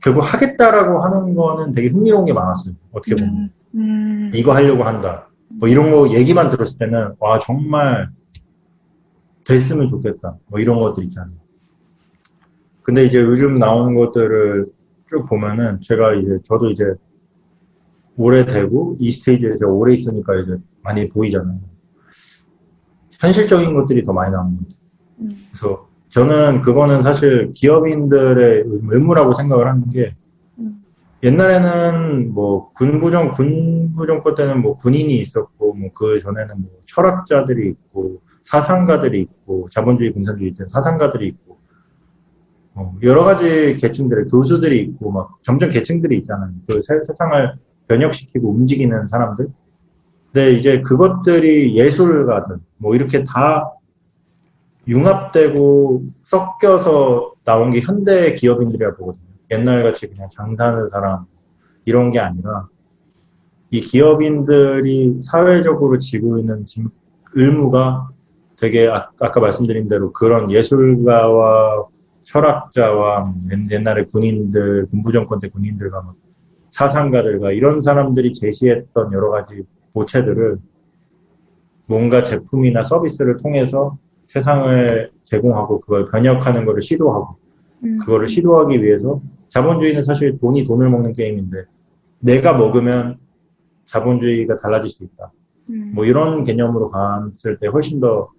결국 0.00 0.20
하겠다라고 0.20 1.02
하는 1.02 1.34
거는 1.34 1.72
되게 1.72 1.88
흥미로운 1.88 2.26
게 2.26 2.32
많았어요. 2.34 2.74
어떻게 2.92 3.14
보면 3.14 3.50
음. 3.74 4.30
이거 4.34 4.52
하려고 4.54 4.82
한다. 4.84 5.28
뭐 5.48 5.68
이런 5.68 5.90
거 5.90 6.10
얘기만 6.10 6.50
들었을 6.50 6.78
때는 6.78 7.14
와 7.20 7.38
정말 7.38 8.10
됐으면 9.44 9.88
좋겠다. 9.88 10.36
뭐 10.48 10.60
이런 10.60 10.78
것들 10.80 11.04
있잖아요. 11.04 11.34
근데 12.82 13.04
이제 13.04 13.22
요즘 13.22 13.58
나오는 13.58 13.94
것들을 13.94 14.66
쭉 15.08 15.26
보면은 15.26 15.80
제가 15.80 16.14
이제 16.14 16.38
저도 16.44 16.70
이제 16.70 16.84
오래 18.16 18.44
되고 18.44 18.96
이 19.00 19.10
스테이지에 19.10 19.54
이제 19.56 19.64
오래 19.64 19.94
있으니까 19.94 20.34
이제 20.36 20.56
많이 20.82 21.08
보이잖아요. 21.08 21.58
현실적인 23.20 23.74
것들이 23.74 24.04
더 24.04 24.12
많이 24.12 24.32
나오는 24.32 24.56
것 24.56 24.62
같아요. 24.68 24.78
음. 25.20 25.46
그래서 25.50 25.88
저는 26.10 26.62
그거는 26.62 27.02
사실 27.02 27.52
기업인들의 27.54 28.64
의무라고 28.66 29.32
생각을 29.32 29.66
하는 29.66 29.90
게 29.90 30.14
음. 30.58 30.84
옛날에는 31.22 32.32
뭐 32.32 32.70
군부정 32.74 33.32
군부정권 33.32 34.34
때는 34.36 34.62
뭐 34.62 34.76
군인이 34.76 35.16
있었고 35.18 35.74
뭐 35.74 35.90
그 35.94 36.18
전에는 36.18 36.48
뭐 36.58 36.70
철학자들이 36.86 37.68
있고 37.70 38.22
사상가들이 38.42 39.22
있고 39.22 39.68
자본주의 39.70 40.12
공산주의 40.12 40.52
때는 40.52 40.68
사상가들이 40.68 41.28
있고 41.28 41.58
어, 42.74 42.96
여러 43.02 43.22
가지 43.24 43.76
계층들의 43.76 44.26
교수들이 44.26 44.80
있고 44.80 45.10
막 45.12 45.38
점점 45.42 45.70
계층들이 45.70 46.18
있잖아요. 46.18 46.50
그 46.66 46.80
세, 46.82 46.94
세상을 47.06 47.54
변혁시키고 47.88 48.50
움직이는 48.50 49.06
사람들. 49.06 49.48
근데 50.32 50.52
이제 50.52 50.80
그것들이 50.80 51.76
예술가든 51.76 52.58
뭐 52.78 52.94
이렇게 52.94 53.24
다 53.24 53.70
융합되고 54.86 56.02
섞여서 56.24 57.32
나온 57.44 57.70
게 57.72 57.80
현대 57.80 58.34
기업인들이라 58.34 58.96
보거든요. 58.96 59.24
옛날같이 59.50 60.08
그냥 60.08 60.28
장사하는 60.32 60.88
사람 60.88 61.24
이런 61.84 62.10
게 62.10 62.18
아니라 62.18 62.68
이 63.70 63.80
기업인들이 63.80 65.18
사회적으로 65.20 65.98
지고 65.98 66.38
있는 66.38 66.64
짐- 66.66 66.90
의무가 67.34 68.08
되게 68.56 68.88
아, 68.88 69.08
까 69.18 69.40
말씀드린 69.40 69.88
대로 69.88 70.12
그런 70.12 70.50
예술가와 70.50 71.86
철학자와 72.22 73.34
옛- 73.52 73.70
옛날에 73.70 74.04
군인들, 74.06 74.86
군부 74.86 75.12
정권 75.12 75.40
때 75.40 75.48
군인들과 75.48 76.02
막 76.02 76.14
사상가들과 76.74 77.52
이런 77.52 77.80
사람들이 77.80 78.32
제시했던 78.32 79.12
여러 79.12 79.30
가지 79.30 79.62
모체들을 79.92 80.58
뭔가 81.86 82.22
제품이나 82.24 82.82
서비스를 82.82 83.36
통해서 83.36 83.96
세상을 84.26 85.12
제공하고 85.22 85.80
그걸 85.80 86.10
변혁하는 86.10 86.64
것을 86.64 86.82
시도하고 86.82 87.36
음. 87.84 87.98
그거를 87.98 88.26
시도하기 88.26 88.82
위해서 88.82 89.20
자본주의는 89.50 90.02
사실 90.02 90.36
돈이 90.40 90.64
돈을 90.64 90.90
먹는 90.90 91.12
게임인데 91.12 91.64
내가 92.18 92.54
먹으면 92.54 93.18
자본주의가 93.86 94.56
달라질 94.56 94.88
수 94.88 95.04
있다. 95.04 95.30
음. 95.70 95.92
뭐 95.94 96.04
이런 96.04 96.42
개념으로 96.42 96.88
갔을 96.88 97.58
때 97.58 97.68
훨씬 97.68 98.00
더 98.00 98.30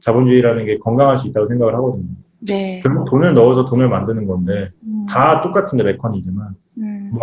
자본주의라는 0.00 0.64
게 0.64 0.78
건강할 0.78 1.18
수 1.18 1.28
있다고 1.28 1.46
생각을 1.48 1.74
하거든요. 1.74 2.08
네. 2.40 2.80
결국 2.82 3.04
돈을 3.10 3.34
넣어서 3.34 3.66
돈을 3.66 3.88
만드는 3.90 4.26
건데 4.26 4.70
음. 4.84 5.04
다 5.06 5.42
똑같은데 5.42 5.84
메커니즘은 5.84 6.63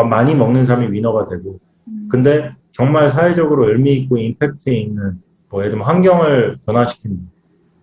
많이 0.10 0.36
먹는 0.36 0.66
사람이 0.66 0.92
위너가 0.92 1.28
되고 1.28 1.60
음. 1.88 2.08
근데 2.10 2.52
정말 2.72 3.10
사회적으로 3.10 3.70
의미 3.70 3.94
있고 3.94 4.18
임팩트 4.18 4.70
있는 4.70 5.22
뭐 5.50 5.62
예를 5.62 5.72
들면 5.72 5.88
환경을 5.88 6.58
변화시킨다. 6.66 7.22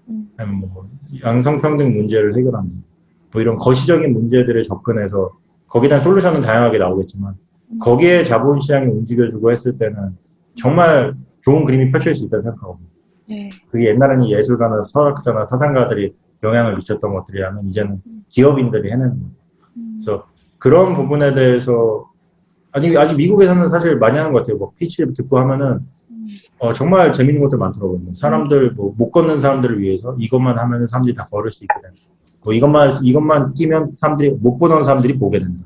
음. 0.08 0.28
뭐 0.60 0.88
양성평등 1.22 1.94
문제를 1.94 2.36
해결한다. 2.36 2.74
뭐 3.32 3.42
이런 3.42 3.54
거시적인 3.54 4.12
문제들에 4.12 4.62
접근해서 4.62 5.32
거기에 5.68 5.88
대한 5.88 6.02
솔루션은 6.02 6.40
다양하게 6.40 6.78
나오겠지만 6.78 7.34
음. 7.72 7.78
거기에 7.78 8.24
자본시장이 8.24 8.86
움직여주고 8.86 9.50
했을 9.50 9.76
때는 9.76 10.16
정말 10.56 11.14
좋은 11.42 11.64
그림이 11.64 11.92
펼쳐질 11.92 12.14
수 12.14 12.24
있다고 12.26 12.40
생각하고 12.40 12.78
네. 13.28 13.50
그게 13.70 13.90
옛날에는 13.90 14.28
예술가나 14.28 14.80
철학자나 14.80 15.44
사상가들이 15.44 16.14
영향을 16.42 16.76
미쳤던 16.76 17.12
것들이라면 17.12 17.68
이제는 17.68 18.00
기업인들이 18.28 18.90
해내는 18.90 19.10
거예요. 19.10 19.32
음. 19.76 20.00
그래서 20.02 20.26
그런 20.58 20.94
부분에 20.94 21.34
대해서 21.34 22.08
아직 22.72 22.96
아직 22.96 23.16
미국에서는 23.16 23.68
사실 23.68 23.96
많이 23.98 24.18
하는 24.18 24.32
것 24.32 24.40
같아요. 24.40 24.56
뭐 24.56 24.72
피치를 24.78 25.14
듣고 25.14 25.38
하면은 25.38 25.80
음. 26.10 26.26
어, 26.58 26.72
정말 26.72 27.12
재밌는 27.12 27.40
것들 27.42 27.58
많더라고요. 27.58 27.98
뭐 27.98 28.14
사람들 28.14 28.72
뭐 28.72 28.94
못 28.96 29.10
걷는 29.10 29.40
사람들을 29.40 29.80
위해서 29.80 30.16
이것만 30.18 30.58
하면 30.58 30.86
사람들이 30.86 31.14
다 31.14 31.26
걸을 31.30 31.50
수 31.50 31.64
있게 31.64 31.74
된다. 31.82 31.96
뭐 32.42 32.52
이것만 32.52 33.04
이것만 33.04 33.54
끼면 33.54 33.92
사람들이 33.94 34.30
못 34.30 34.58
보던 34.58 34.84
사람들이 34.84 35.18
보게 35.18 35.38
된다. 35.38 35.64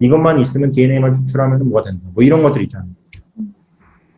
이것만 0.00 0.40
있으면 0.40 0.70
DNA만 0.70 1.12
추출하면 1.12 1.68
뭐가 1.68 1.88
된다. 1.88 2.08
뭐 2.14 2.22
이런 2.22 2.42
것들 2.42 2.62
있잖아요. 2.62 2.90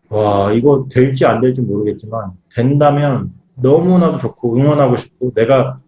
와 0.09 0.53
이거 0.53 0.87
될지 0.91 1.27
안 1.27 1.41
될지 1.41 1.61
모르겠지만 1.61 2.31
된다면 2.55 3.33
너무나도 3.57 4.19
좋고 4.19 4.57
응원하고 4.57 4.97
싶고 4.97 5.33
내가 5.35 5.81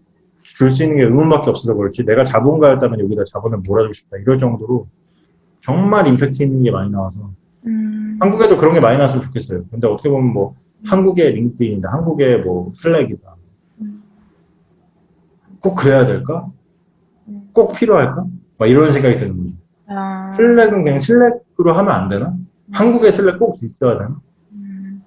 줄 0.57 0.71
수 0.71 0.83
있는 0.83 0.97
게 0.97 1.05
응원밖에 1.05 1.51
없어서 1.51 1.75
그렇지 1.75 2.05
내가 2.05 2.25
자본가였다면 2.25 3.01
여기다 3.01 3.25
자본을 3.25 3.59
몰아주고 3.59 3.93
싶다 3.93 4.17
이럴 4.19 4.39
정도로 4.39 4.87
정말 5.61 6.07
임팩트 6.09 6.43
있는 6.43 6.63
게 6.63 6.71
많이 6.71 6.91
나와서 6.91 7.31
음. 7.67 8.17
한국에도 8.21 8.57
그런 8.57 8.75
게 8.75 8.81
많이 8.81 8.97
나왔으면 8.97 9.23
좋겠어요. 9.25 9.65
근데 9.71 9.87
어떻게 9.87 10.09
보면 10.09 10.33
뭐 10.33 10.55
한국의 10.87 11.33
링크드인이다, 11.35 11.91
한국의 11.93 12.43
뭐 12.43 12.73
슬랙이다. 12.75 13.35
음. 13.83 14.03
꼭 15.61 15.75
그래야 15.75 16.07
될까? 16.07 16.49
음. 17.29 17.49
꼭 17.53 17.75
필요할까? 17.75 18.25
막 18.59 18.67
이런 18.69 18.93
생각이 18.93 19.17
드는 19.17 19.37
거죠. 19.37 19.53
아. 19.89 20.35
슬랙은 20.37 20.85
그냥 20.85 20.99
슬랙으로 20.99 21.73
하면 21.75 21.89
안 21.93 22.09
되나? 22.09 22.35
한국의 22.73 23.13
슬랙 23.13 23.39
꼭 23.39 23.63
있어야 23.63 23.99
되나? 23.99 24.21
음. 24.53 25.03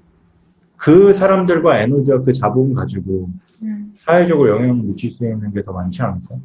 그 0.77 1.13
사람들과 1.13 1.79
에너지와 1.81 2.21
그 2.21 2.33
자본 2.33 2.73
가지고 2.73 3.27
음. 3.27 3.39
사회적으로 3.97 4.49
영향을 4.55 4.75
미칠 4.83 5.11
수 5.11 5.25
있는 5.25 5.53
게 5.53 5.61
더 5.63 5.71
많지 5.73 6.01
않을까? 6.01 6.35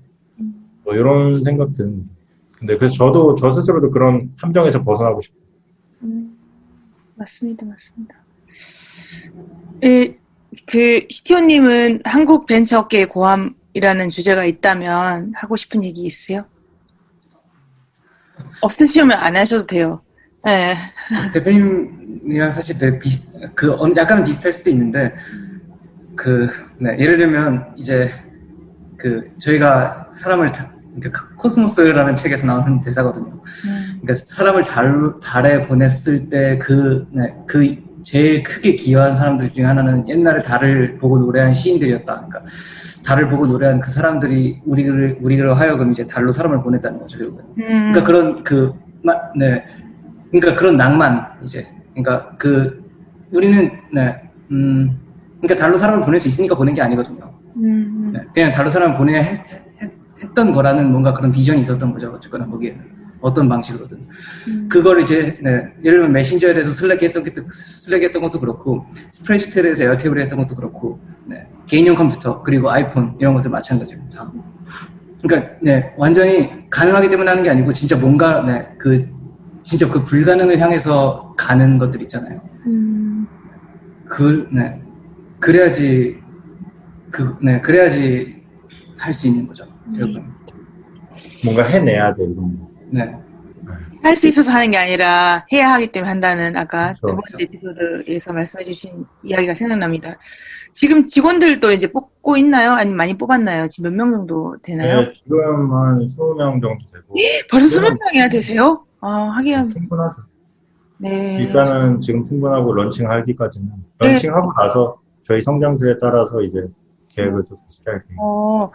음. 0.41 0.65
뭐 0.85 0.95
이런 0.95 1.43
생각 1.43 1.73
드는 1.73 1.91
거죠. 1.99 2.09
근데 2.59 2.76
그래서 2.79 2.95
저도 2.95 3.35
저 3.35 3.50
스스로도 3.50 3.91
그런 3.91 4.31
함정에서 4.37 4.83
벗어나고 4.83 5.21
싶어요. 5.21 5.41
음. 6.03 6.37
맞습니다, 7.17 7.65
맞습니다. 7.67 8.15
이, 9.83 10.15
그 10.67 11.07
시티오님은 11.11 12.03
한국 12.05 12.47
벤처계 12.47 13.07
고함이라는 13.07 14.09
주제가 14.11 14.45
있다면 14.45 15.33
하고 15.35 15.57
싶은 15.57 15.83
얘기 15.85 16.03
있으세요? 16.05 16.45
없으시면 18.62 19.12
안 19.12 19.37
하셔도 19.37 19.67
돼요. 19.67 20.00
네. 20.45 20.75
대표님이랑 21.33 22.53
사실 22.53 22.79
되게 22.79 22.99
비슷, 22.99 23.29
그, 23.55 23.73
어, 23.75 23.91
약간은 23.97 24.25
비슷할 24.25 24.53
수도 24.53 24.71
있는데, 24.71 25.12
그, 26.16 26.49
네, 26.78 26.96
예를 26.99 27.18
들면, 27.18 27.75
이제, 27.76 28.11
그, 28.96 29.30
저희가 29.38 30.08
사람을, 30.12 30.50
다, 30.52 30.70
그러니까 30.99 31.28
코스모스라는 31.37 32.16
책에서 32.16 32.46
나오는 32.46 32.80
대사거든요. 32.80 33.26
음. 33.26 34.00
그러니까 34.00 34.14
사람을 34.14 34.64
달, 34.64 35.12
달에 35.23 35.66
보냈을 35.68 36.30
때 36.30 36.58
그, 36.58 37.06
네, 37.11 37.35
그, 37.46 37.76
제일 38.02 38.42
크게 38.42 38.76
기여한 38.76 39.14
사람들 39.14 39.50
중에 39.50 39.64
하나는 39.64 40.08
옛날에 40.08 40.40
달을 40.40 40.96
보고 40.99 41.18
노래한 41.18 41.52
시인들이었다. 41.52 42.26
그러니까 42.28 42.42
달을 43.04 43.28
보고 43.28 43.46
노래한 43.46 43.80
그 43.80 43.90
사람들이 43.90 44.61
우리를, 44.64 45.18
우리를 45.20 45.58
하여금 45.58 45.90
이제 45.90 46.06
달로 46.06 46.30
사람을 46.30 46.62
보냈다는 46.62 47.00
거죠, 47.00 47.18
결국은. 47.18 47.44
음. 47.58 47.62
그러니까 47.92 48.04
그런 48.04 48.44
그, 48.44 48.73
마- 49.02 49.20
네. 49.37 49.64
그러니까 50.30 50.54
그런 50.58 50.76
낭만, 50.76 51.26
이제. 51.42 51.66
그러니까 51.94 52.30
그, 52.38 52.85
우리는, 53.32 53.70
네. 53.92 54.23
음, 54.52 54.99
그러니까 55.40 55.64
달로 55.64 55.76
사람을 55.76 56.05
보낼 56.05 56.19
수 56.21 56.28
있으니까 56.28 56.55
보낸 56.57 56.75
게 56.75 56.83
아니거든요. 56.83 57.33
음. 57.57 58.11
네. 58.12 58.21
그냥 58.35 58.52
달로 58.52 58.69
사람을 58.69 58.97
보내야 58.97 59.21
했, 59.23 59.38
했, 59.81 59.90
했 60.23 60.35
던 60.35 60.52
거라는 60.52 60.90
뭔가 60.90 61.12
그런 61.12 61.31
비전이 61.31 61.61
있었던 61.61 61.93
거죠. 61.93 62.11
어쨌거나 62.14 62.47
거기에는. 62.47 62.97
어떤 63.21 63.49
방식으로든. 63.49 63.99
음. 64.49 64.69
그걸 64.71 65.02
이제, 65.02 65.38
네. 65.43 65.50
예를 65.83 65.99
들면 65.99 66.12
메신저에 66.12 66.52
대해서 66.52 66.71
슬랙 66.71 67.02
했던, 67.02 67.25
것도- 67.25 67.50
슬랙 67.50 68.02
했던 68.02 68.23
것도 68.23 68.38
그렇고, 68.40 68.87
스프레드시트에 69.11 69.62
대해서 69.62 69.85
에어테이블 69.85 70.21
했던 70.21 70.38
것도 70.38 70.55
그렇고, 70.55 71.00
네. 71.25 71.47
개인용 71.66 71.95
컴퓨터, 71.97 72.43
그리고 72.43 72.71
아이폰, 72.71 73.16
이런 73.19 73.35
것들 73.35 73.50
마찬가지로 73.50 74.00
다. 74.14 74.31
그러니까, 75.23 75.50
네. 75.62 75.93
완전히 75.97 76.69
가능하기 76.71 77.09
때문에 77.09 77.28
하는 77.31 77.43
게 77.43 77.50
아니고, 77.50 77.73
진짜 77.73 77.97
뭔가, 77.99 78.43
네. 78.43 78.69
그, 78.78 79.09
진짜 79.62 79.90
그 79.90 80.02
불가능을 80.02 80.59
향해서 80.61 81.35
가는 81.37 81.78
것들 81.78 82.02
있잖아요. 82.02 82.40
음. 82.66 83.26
그, 84.09 84.47
네. 84.52 84.81
그래야지, 85.40 86.19
그, 87.11 87.37
네. 87.43 87.61
그래야지 87.61 88.37
할 88.97 89.12
수 89.12 89.26
있는 89.28 89.47
거죠. 89.47 89.64
이런 89.95 90.12
거. 90.14 90.21
뭔가 91.45 91.62
해내야 91.64 92.14
돼 92.14 92.25
이런 92.25 92.59
거. 92.59 92.69
네. 92.90 93.14
할 94.02 94.16
수 94.16 94.28
있어서 94.28 94.50
하는 94.52 94.71
게 94.71 94.76
아니라 94.78 95.45
해야 95.52 95.73
하기 95.75 95.88
때문에 95.90 96.09
한다는 96.09 96.57
아까 96.57 96.95
그렇죠. 96.95 97.07
두 97.09 97.16
번째 97.16 97.45
에피소드에서 97.45 98.33
말씀해 98.33 98.64
주신 98.64 99.05
이야기가 99.25 99.55
생각납니다. 99.55 100.16
지금 100.73 101.05
직원들도 101.05 101.73
이제 101.73 101.90
뽑고 101.90 102.37
있나요? 102.37 102.73
아니면 102.73 102.97
많이 102.97 103.16
뽑았나요? 103.19 103.66
지금 103.69 103.90
몇 103.97 104.07
명 104.07 104.12
정도 104.12 104.57
되나요? 104.62 105.00
네, 105.00 105.12
지금 105.25 105.73
한 105.73 105.99
20명 105.99 106.61
정도 106.62 106.78
되고 106.93 107.14
벌써 107.50 107.81
네. 107.81 107.88
20명이나 107.88 108.31
되세요? 108.31 108.85
아, 109.00 109.33
하긴, 109.37 109.69
충분하죠. 109.71 110.23
네. 110.99 111.38
일단은 111.43 112.00
지금 112.00 112.23
충분하고 112.25 112.73
런칭하기까지는 112.73 113.69
네. 114.00 114.09
런칭하고 114.11 114.52
나서 114.52 114.99
저희 115.26 115.42
성장세에 115.42 115.99
따라서 116.00 116.40
이제 116.42 116.64
계획을 117.09 117.42
또 117.49 117.56
다시 117.56 117.80
할게요. 117.85 118.16
어, 118.21 118.71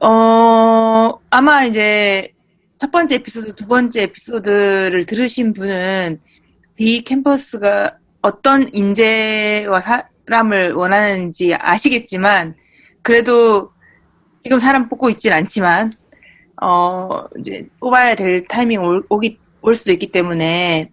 어, 0.00 1.18
아마 1.30 1.64
이제 1.64 2.32
첫 2.78 2.92
번째 2.92 3.16
에피소드, 3.16 3.54
두 3.56 3.66
번째 3.66 4.02
에피소드를 4.02 5.06
들으신 5.06 5.52
분은 5.54 6.20
비 6.76 7.02
캠퍼스가 7.02 7.96
어떤 8.20 8.68
인재와 8.72 9.80
사람을 9.80 10.72
원하는지 10.74 11.54
아시겠지만, 11.54 12.54
그래도 13.02 13.70
지금 14.42 14.58
사람 14.58 14.88
뽑고 14.88 15.10
있진 15.10 15.32
않지만, 15.32 15.94
어, 16.62 17.24
이제 17.38 17.66
뽑아야 17.80 18.14
될 18.14 18.46
타이밍 18.46 18.82
올, 18.82 19.02
오기, 19.08 19.38
올 19.62 19.74
수도 19.74 19.90
있기 19.92 20.12
때문에, 20.12 20.90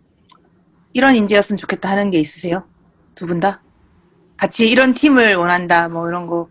이런 0.93 1.15
인재였으면 1.15 1.57
좋겠다 1.57 1.89
하는 1.89 2.09
게 2.11 2.19
있으세요? 2.19 2.63
두 3.15 3.25
분 3.27 3.39
다? 3.39 3.61
같이 4.43 4.69
이런 4.69 4.93
팀을 4.93 5.35
원한다, 5.35 5.87
뭐 5.87 6.09
이런 6.09 6.27
거, 6.27 6.49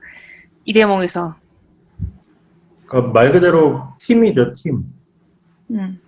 일회몽에서. 0.64 1.34
그러니까 2.86 3.12
말 3.12 3.32
그대로 3.32 3.82
팀이죠, 3.98 4.54
팀. 4.54 4.84
음, 5.72 6.00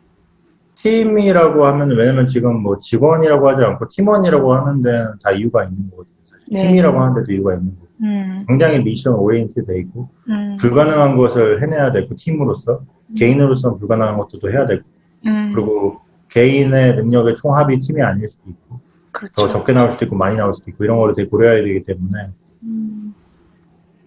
팀이라고 0.77 1.67
하면 1.67 1.91
왜냐면 1.91 2.27
지금 2.29 2.63
뭐 2.63 2.79
직원이라고 2.79 3.51
하지 3.51 3.63
않고 3.65 3.89
팀원이라고 3.89 4.55
하는 4.55 4.81
데는 4.81 5.13
다 5.23 5.33
이유가 5.33 5.65
있는 5.65 5.91
거거든요. 5.91 6.15
사실. 6.25 6.47
네. 6.53 6.69
팀이라고 6.69 6.99
하는 6.99 7.15
데도 7.17 7.33
이유가 7.33 7.55
있는 7.55 7.75
거고 7.75 7.87
음, 8.03 8.47
굉장히 8.49 8.83
미션 8.83 9.15
오리엔트 9.17 9.67
돼 9.67 9.79
있고 9.81 10.09
음, 10.31 10.57
불가능한 10.59 11.19
것을 11.19 11.63
해내야 11.63 11.93
되고 11.93 12.15
팀으로서 12.17 12.81
개인으로서는 13.19 13.77
불가능한 13.77 14.17
것도 14.17 14.39
또 14.39 14.51
해야 14.51 14.67
되고 14.67 14.83
음, 15.27 15.53
그리고 15.55 16.01
개인의 16.31 16.97
능력의 16.97 17.37
총합이 17.37 17.79
팀이 17.81 18.01
아닐 18.01 18.27
수도 18.29 18.49
있고 18.49 18.81
그렇죠. 19.15 19.33
더 19.35 19.49
적게 19.49 19.73
나올 19.73 19.91
수도 19.93 20.05
있고 20.05 20.17
많이 20.17 20.37
나올 20.37 20.53
수도 20.53 20.71
있고 20.71 20.85
이런 20.85 20.99
거를 20.99 21.15
되게 21.15 21.29
고려해야 21.29 21.63
되기 21.63 21.83
때문에 21.85 22.31
음, 22.65 23.15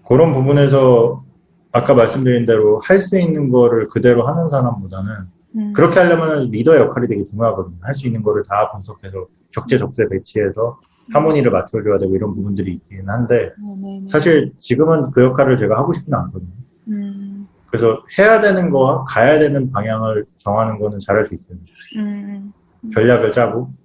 그런 0.08 0.34
부분에서 0.34 1.24
아까 1.72 1.94
말씀드린 1.94 2.46
대로 2.46 2.80
할 2.84 3.00
수 3.00 3.18
있는 3.20 3.50
거를 3.50 3.88
그대로 3.90 4.28
하는 4.28 4.50
사람보다는 4.50 5.12
음, 5.56 5.74
그렇게 5.74 6.00
하려면 6.00 6.50
리더의 6.52 6.80
역할이 6.82 7.08
되게 7.08 7.24
중요하거든요. 7.24 7.78
할 7.82 7.96
수 7.96 8.08
있는 8.08 8.22
거를 8.24 8.44
다 8.44 8.70
분석해서 8.72 9.28
적재적소에 9.52 10.08
배치해서 10.10 10.80
하모니를 11.14 11.52
맞춰줘야 11.52 11.98
되고 12.00 12.14
이런 12.16 12.36
부분들이 12.36 12.74
있긴 12.74 13.08
한데 13.10 13.54
네네네. 13.62 14.08
사실 14.10 14.52
지금은 14.60 15.04
그 15.12 15.24
역할을 15.24 15.58
제가 15.58 15.78
하고 15.78 15.94
싶지는 15.94 16.18
않거든요. 16.20 16.52
음, 16.90 17.48
그래서 17.68 18.04
해야 18.20 18.42
되는 18.42 18.70
거와 18.72 19.06
가야 19.06 19.40
되는 19.40 19.72
방향을 19.72 20.26
정하는 20.38 20.80
거는 20.80 21.00
잘할 21.00 21.26
수 21.26 21.36
있어요. 21.36 21.58
음, 21.98 22.52
전략을 22.94 23.32
짜고 23.34 23.70
음, 23.70 23.77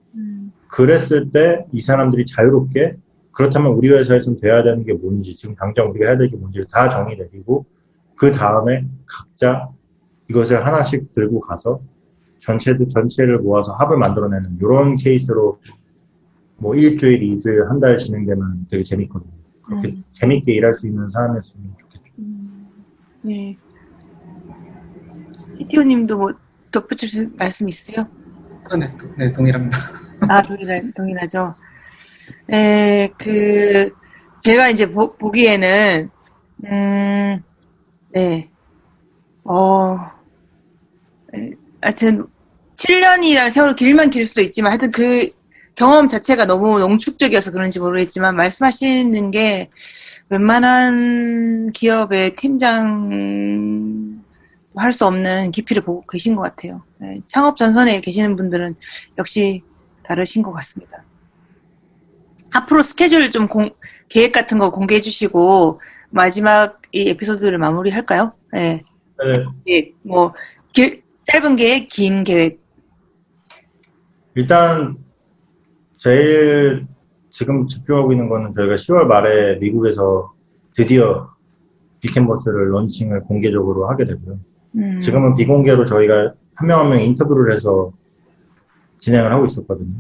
그랬을 0.73 1.31
때 1.31 1.67
이 1.73 1.81
사람들이 1.83 2.25
자유롭게 2.27 2.97
그렇다면 3.33 3.73
우리 3.73 3.91
회사에서는 3.91 4.41
돼야 4.41 4.63
되는 4.63 4.85
게 4.85 4.95
뭔지 4.95 5.35
지금 5.37 5.55
당장 5.55 5.91
우리가 5.91 6.07
해야 6.07 6.17
될 6.19 6.29
게 6.31 6.37
뭔지를 6.37 6.67
다 6.71 6.89
정의 6.89 7.17
내리고 7.19 7.67
그 8.17 8.31
다음에 8.33 8.87
각자 9.07 9.69
이것을 10.31 10.65
하나씩 10.65 11.13
들고 11.13 11.41
가서 11.41 11.81
전체들 12.41 12.89
전체를 12.89 13.39
모아서 13.39 13.75
합을 13.75 13.99
만들어내는 13.99 14.57
이런 14.61 14.97
케이스로 14.97 15.61
뭐 16.57 16.75
일주일, 16.75 17.23
이주일, 17.23 17.69
한 17.69 17.79
달 17.81 17.99
진행되면 17.99 18.67
되게 18.71 18.83
재밌거든요. 18.83 19.31
그렇게 19.65 19.89
음. 19.89 20.05
재밌게 20.13 20.53
일할 20.55 20.75
수 20.75 20.87
있는 20.87 21.09
사람이었으면 21.09 21.75
좋겠죠. 21.79 22.05
음, 22.19 22.69
네. 23.23 23.57
히티오님도 25.59 26.17
뭐 26.19 26.33
덧붙일 26.71 27.33
말씀 27.37 27.69
있으세요? 27.69 28.07
어, 28.73 28.77
네, 28.77 28.97
도- 28.97 29.09
네, 29.19 29.31
동일합니다. 29.31 29.77
아, 30.29 30.43
동일하, 30.43 30.81
동일하죠. 30.97 31.55
에, 32.51 33.09
그, 33.19 33.91
제가 34.43 34.69
이제 34.71 34.91
보, 34.91 35.17
보기에는, 35.17 36.11
음, 36.67 37.43
네, 38.13 38.51
어, 39.45 39.97
에, 41.35 41.51
하여튼, 41.81 42.27
7년이라는 42.77 43.51
세월이 43.53 43.77
길면 43.77 44.11
길 44.11 44.25
수도 44.25 44.43
있지만, 44.43 44.73
하여튼 44.73 44.91
그 44.91 45.31
경험 45.75 46.07
자체가 46.09 46.47
너무 46.47 46.79
농축적이어서 46.79 47.53
그런지 47.53 47.81
모르겠지만, 47.81 48.37
말씀하시는 48.37 49.31
게 49.31 49.71
웬만한 50.31 51.73
기업의 51.73 52.37
팀장 52.37 54.23
할 54.75 54.93
수 54.93 55.07
없는 55.07 55.51
깊이를 55.51 55.83
보고 55.83 56.05
계신 56.07 56.35
것 56.35 56.43
같아요. 56.43 56.83
네, 56.99 57.21
창업 57.27 57.57
전선에 57.57 58.01
계시는 58.01 58.37
분들은 58.37 58.75
역시 59.19 59.63
다르신 60.05 60.43
것 60.43 60.53
같습니다. 60.53 61.03
앞으로 62.51 62.83
스케줄 62.83 63.31
좀 63.31 63.49
공- 63.49 63.71
계획 64.09 64.33
같은 64.33 64.59
거 64.59 64.71
공개해 64.71 65.01
주시고 65.01 65.81
마지막 66.11 66.81
이 66.93 67.09
에피소드를 67.11 67.57
마무리할까요? 67.59 68.33
네. 68.53 68.85
네, 69.25 69.45
예, 69.69 69.91
뭐 70.03 70.35
길- 70.73 71.03
짧은 71.31 71.57
계획, 71.57 71.89
긴 71.89 72.25
계획. 72.25 72.61
일단 74.35 74.97
제일 75.99 76.87
지금 77.31 77.67
집중하고 77.67 78.13
있는 78.13 78.29
거는 78.29 78.53
저희가 78.53 78.75
10월 78.75 79.05
말에 79.07 79.57
미국에서 79.59 80.33
드디어 80.75 81.31
비캔버스를 82.01 82.73
런칭을 82.73 83.23
공개적으로 83.23 83.89
하게 83.89 84.05
되고요. 84.05 84.39
음, 84.75 85.01
지금은 85.01 85.37
비공개로 85.37 85.85
저희가 85.85 86.35
한 86.55 86.67
명 86.69 86.81
한명 86.81 87.01
인터뷰를 87.01 87.53
해서 87.55 87.93
진행을 89.03 89.33
하고 89.33 89.47
있었거든요. 89.47 89.95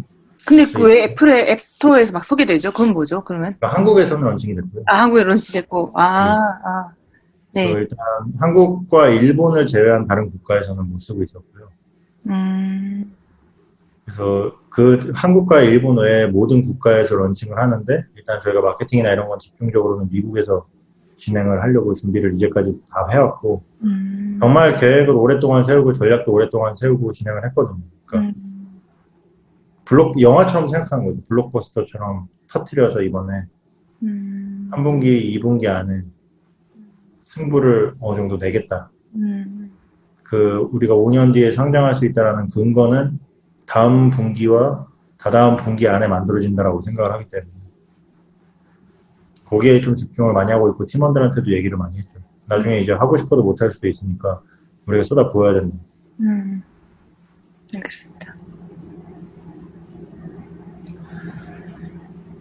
근데 0.45 0.67
그 0.73 0.83
왜 0.83 1.05
애플의 1.05 1.51
앱스토어에서 1.53 2.13
막 2.13 2.25
소개되죠? 2.25 2.73
그건 2.73 2.93
뭐죠? 2.93 3.23
그러면 3.23 3.55
그러니까 3.59 3.79
한국에서는 3.79 4.25
런칭이 4.25 4.55
됐고요. 4.57 4.85
아 4.89 5.03
한국에 5.03 5.25
launch됐고 5.25 5.93
아 5.95 6.37
아. 6.65 6.93
네. 7.55 7.71
일단 7.71 7.99
한국과 8.41 9.11
일본을 9.11 9.67
제외한 9.67 10.05
다른 10.05 10.31
국가에서는 10.31 10.89
못 10.91 11.01
쓰고 11.01 11.23
있었고요. 11.23 11.69
음, 12.29 13.15
그래서 14.05 14.53
그 14.71 15.13
한국과 15.15 15.61
일본 15.61 15.99
외에 15.99 16.27
모든 16.27 16.63
국가에서 16.63 17.15
런칭을 17.17 17.59
하는데 17.59 18.05
일단 18.17 18.41
저희가 18.41 18.63
마케팅이나 18.63 19.11
이런 19.13 19.29
건 19.29 19.39
집중적으로는 19.39 20.09
미국에서 20.11 20.67
진행을 21.19 21.63
하려고 21.63 21.93
준비를 21.95 22.35
이제까지 22.37 22.81
다 22.91 23.07
해왔고 23.13 23.63
음, 23.85 24.39
정말 24.41 24.75
계획을 24.77 25.11
오랫동안 25.11 25.63
세우고 25.63 25.93
전략도 25.93 26.33
오랫동안 26.33 26.75
세우고 26.75 27.13
진행을 27.13 27.45
했거든요. 27.49 27.83
그러니까 28.07 28.33
음, 28.35 28.52
블록 29.93 30.19
영화처럼 30.23 30.69
생각하는 30.69 31.05
거죠. 31.05 31.21
블록버스터처럼 31.29 32.27
터트려서 32.49 33.03
이번에 33.03 33.45
음, 34.03 34.71
3분기, 34.73 35.39
2분기 35.39 35.67
안에 35.67 36.03
승부를 37.23 37.97
어느 38.01 38.17
정도 38.17 38.39
내겠다. 38.39 38.91
음, 39.17 39.71
그 40.23 40.67
우리가 40.73 40.95
5년 40.95 41.35
뒤에 41.35 41.51
상장할 41.51 41.93
수 41.93 42.07
있다라는 42.07 42.49
근거는 42.49 43.19
다음 43.67 44.09
분기와 44.09 44.87
다다음 45.19 45.57
분기 45.57 45.87
안에 45.87 46.09
만들어진다라고 46.09 46.81
생각을 46.81 47.13
하기 47.13 47.29
때문에 47.29 47.53
거기에 49.45 49.83
좀 49.83 49.95
집중을 49.95 50.33
많이 50.33 50.51
하고 50.53 50.71
있고 50.71 50.87
팀원들한테도 50.87 51.53
얘기를 51.53 51.77
많이 51.77 51.99
했죠. 51.99 52.19
나중에 52.47 52.81
이제 52.81 52.93
하고 52.93 53.19
싶어도 53.19 53.43
못할 53.43 53.71
수도 53.73 53.89
있으니까 53.89 54.41
우리가 54.87 55.05
쏟아 55.05 55.29
부어야 55.29 55.53
된다. 55.53 55.77
음. 56.21 56.63
알겠습니다. 57.75 58.37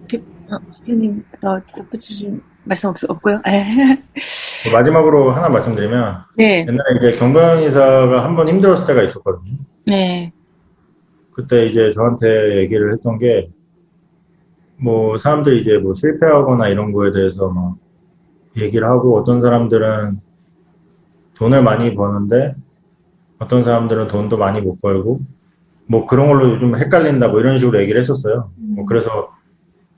기- 0.08 0.24
어, 0.52 0.60
스티님, 0.74 1.24
더 1.40 1.60
덧붙이신 1.62 2.42
말씀 2.64 2.90
없, 2.90 2.98
없고요? 3.08 3.42
마지막으로 4.74 5.32
하나 5.32 5.50
말씀드리면 5.50 6.24
네, 6.38 6.66
옛날에 6.68 6.98
이제 6.98 7.20
경강 7.20 7.64
이사가 7.64 8.24
한 8.24 8.36
번 8.36 8.48
힘들었을 8.50 8.86
때가 8.88 9.04
있었거든요. 9.04 9.56
네, 9.88 10.32
그때 11.34 11.68
이제 11.68 11.92
저한테 11.96 12.58
얘기를 12.58 12.92
했던 12.94 13.18
게, 13.18 13.50
뭐, 14.78 15.18
사람들이 15.18 15.62
이제 15.62 15.78
뭐 15.78 15.94
실패하거나 15.94 16.68
이런 16.68 16.92
거에 16.92 17.12
대해서 17.12 17.50
막 17.50 17.76
얘기를 18.58 18.88
하고, 18.88 19.18
어떤 19.18 19.40
사람들은 19.42 20.20
돈을 21.36 21.64
많이 21.64 21.96
버는데, 21.96 22.56
어떤 23.40 23.64
사람들은 23.64 24.08
돈도 24.10 24.38
많이 24.38 24.60
못 24.62 24.82
벌고, 24.82 25.22
뭐 25.88 26.06
그런 26.08 26.28
걸로 26.28 26.50
요즘 26.52 26.76
헷갈린다, 26.78 27.30
뭐 27.30 27.40
이런 27.40 27.58
식으로 27.58 27.80
얘기를 27.82 28.00
했었어요. 28.02 28.52
뭐 28.58 28.86
그래서 28.86 29.32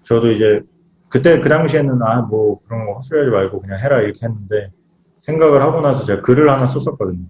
저도 0.04 0.32
이제, 0.32 0.62
그때 1.10 1.40
그 1.40 1.50
당시에는 1.50 2.02
아, 2.02 2.22
뭐 2.22 2.60
그런 2.66 2.86
거 2.86 2.94
헛소리 2.94 3.20
하지 3.20 3.32
말고 3.32 3.62
그냥 3.62 3.80
해라 3.80 4.02
이렇게 4.02 4.26
했는데, 4.26 4.72
생각을 5.20 5.62
하고 5.62 5.82
나서 5.82 6.06
제가 6.06 6.22
글을 6.22 6.52
하나 6.52 6.68
썼었거든요. 6.68 7.26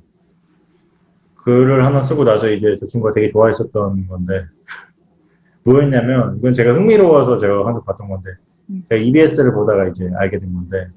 글을 1.43 1.85
하나 1.85 2.01
쓰고 2.01 2.23
나서 2.23 2.49
이제 2.49 2.77
저 2.79 2.87
친구가 2.87 3.13
되게 3.13 3.31
좋아했었던 3.31 4.07
건데 4.07 4.45
뭐였냐면 5.63 6.37
이건 6.37 6.53
제가 6.53 6.73
흥미로워서 6.73 7.39
제가 7.39 7.65
항상 7.65 7.83
봤던 7.83 8.07
건데 8.07 8.31
음. 8.69 8.83
제가 8.89 9.01
EBS를 9.01 9.53
보다가 9.53 9.89
이제 9.89 10.09
알게 10.15 10.39
된 10.39 10.53
건데 10.53 10.87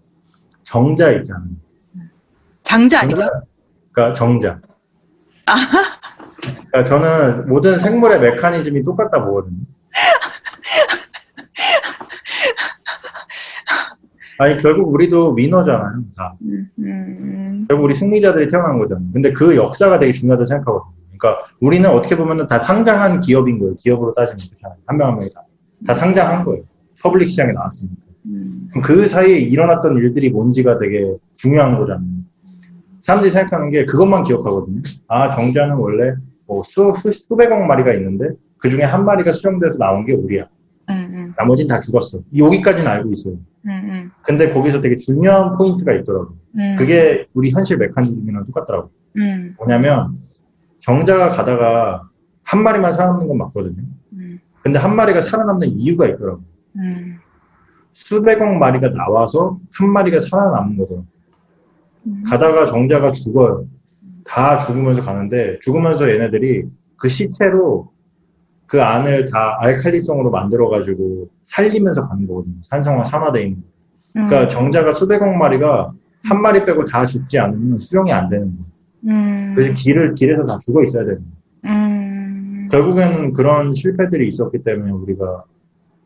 정자 0.62 1.10
있잖아요. 1.12 1.50
장자 2.62 3.02
아니고요? 3.02 3.28
그러니까 3.92 4.14
정자. 4.14 4.60
그러니까 6.70 6.84
저는 6.84 7.48
모든 7.48 7.78
생물의 7.78 8.20
메커니즘이 8.20 8.84
똑같다 8.84 9.24
보거든요. 9.24 9.58
아니 14.38 14.56
결국 14.58 14.92
우리도 14.92 15.32
winner잖아요. 15.34 16.02
다. 16.16 16.34
음, 16.42 16.68
음, 16.78 17.66
결국 17.68 17.84
우리 17.84 17.94
승리자들이 17.94 18.50
태어난 18.50 18.78
거잖아요. 18.78 19.06
근데 19.12 19.32
그 19.32 19.56
역사가 19.56 19.98
되게 19.98 20.12
중요하다고 20.12 20.46
생각하거든요. 20.46 20.92
그러니까 21.18 21.44
우리는 21.60 21.88
어떻게 21.88 22.16
보면 22.16 22.46
다 22.46 22.58
상장한 22.58 23.20
기업인 23.20 23.58
거예요. 23.58 23.74
기업으로 23.76 24.14
따지면 24.14 24.38
그렇잖아요. 24.48 24.78
한 24.86 24.96
명 24.98 25.08
한 25.10 25.16
명이 25.18 25.30
다. 25.32 25.42
다 25.86 25.94
상장한 25.94 26.44
거예요. 26.44 26.62
public 27.02 27.28
시장에 27.28 27.52
나왔으니까. 27.52 27.96
음, 28.26 28.68
그럼 28.70 28.82
그 28.82 29.06
사이에 29.06 29.38
일어났던 29.38 29.96
일들이 29.98 30.30
뭔지가 30.30 30.78
되게 30.78 31.14
중요한 31.36 31.78
거잖아요. 31.78 32.06
사람들이 33.00 33.30
생각하는 33.32 33.70
게 33.70 33.84
그것만 33.84 34.24
기억하거든요. 34.24 34.82
아, 35.08 35.30
정자는 35.30 35.76
원래 35.76 36.14
뭐 36.46 36.62
수, 36.64 36.92
수, 36.96 37.10
수백억 37.12 37.64
마리가 37.64 37.92
있는데 37.94 38.30
그 38.58 38.68
중에 38.68 38.82
한 38.82 39.04
마리가 39.04 39.32
수정돼서 39.32 39.78
나온 39.78 40.04
게 40.04 40.12
우리야. 40.12 40.48
음, 40.88 40.94
음, 41.12 41.34
나머지는 41.36 41.68
다 41.68 41.80
죽었어. 41.80 42.18
여기까지는 42.36 42.90
알고 42.90 43.12
있어요. 43.12 43.36
음, 43.66 44.10
근데 44.22 44.50
거기서 44.50 44.80
되게 44.80 44.96
중요한 44.96 45.56
포인트가 45.56 45.92
있더라고요. 45.92 46.36
음, 46.56 46.76
그게 46.78 47.26
우리 47.34 47.50
현실 47.50 47.76
메커니즘이랑 47.78 48.46
똑같더라고요. 48.46 48.90
음, 49.16 49.54
뭐냐면 49.58 50.18
정자가 50.80 51.30
가다가 51.30 52.08
한 52.44 52.62
마리만 52.62 52.92
살아남는 52.92 53.26
건 53.26 53.38
맞거든요. 53.38 53.82
음, 54.12 54.38
근데 54.62 54.78
한 54.78 54.94
마리가 54.94 55.20
살아남는 55.20 55.68
이유가 55.68 56.06
있더라고요. 56.06 56.44
음, 56.76 57.18
수백억 57.92 58.46
마리가 58.56 58.90
나와서 58.90 59.58
한 59.72 59.90
마리가 59.90 60.20
살아남는 60.20 60.78
거더라고요. 60.78 61.06
음. 62.06 62.22
가다가 62.24 62.66
정자가 62.66 63.10
죽어요. 63.10 63.66
다 64.24 64.58
죽으면서 64.58 65.02
가는데 65.02 65.58
죽으면서 65.62 66.08
얘네들이 66.08 66.64
그 66.96 67.08
시체로 67.08 67.92
그 68.66 68.82
안을 68.82 69.26
다 69.26 69.56
알칼리성으로 69.60 70.30
만들어가지고 70.30 71.28
살리면서 71.44 72.08
가는 72.08 72.26
거거든요. 72.26 72.56
산성화 72.62 73.04
산화돼 73.04 73.42
있는. 73.42 73.60
거. 73.60 73.66
그러니까 74.12 74.42
음, 74.42 74.48
정자가 74.48 74.92
수백억 74.92 75.28
마리가 75.28 75.92
한 76.24 76.42
마리 76.42 76.64
빼고 76.64 76.84
다 76.86 77.06
죽지 77.06 77.38
않으면 77.38 77.78
수령이 77.78 78.12
안 78.12 78.28
되는 78.28 78.46
거예요. 78.46 78.76
음, 79.08 79.54
그래서 79.54 79.74
길을 79.74 80.14
길에서 80.14 80.44
다 80.44 80.58
죽어 80.60 80.82
있어야 80.82 81.04
되는 81.04 81.20
거예요. 81.20 81.76
음, 81.76 82.68
결국에는 82.70 83.32
그런 83.32 83.74
실패들이 83.74 84.26
있었기 84.26 84.64
때문에 84.64 84.90
우리가 84.90 85.44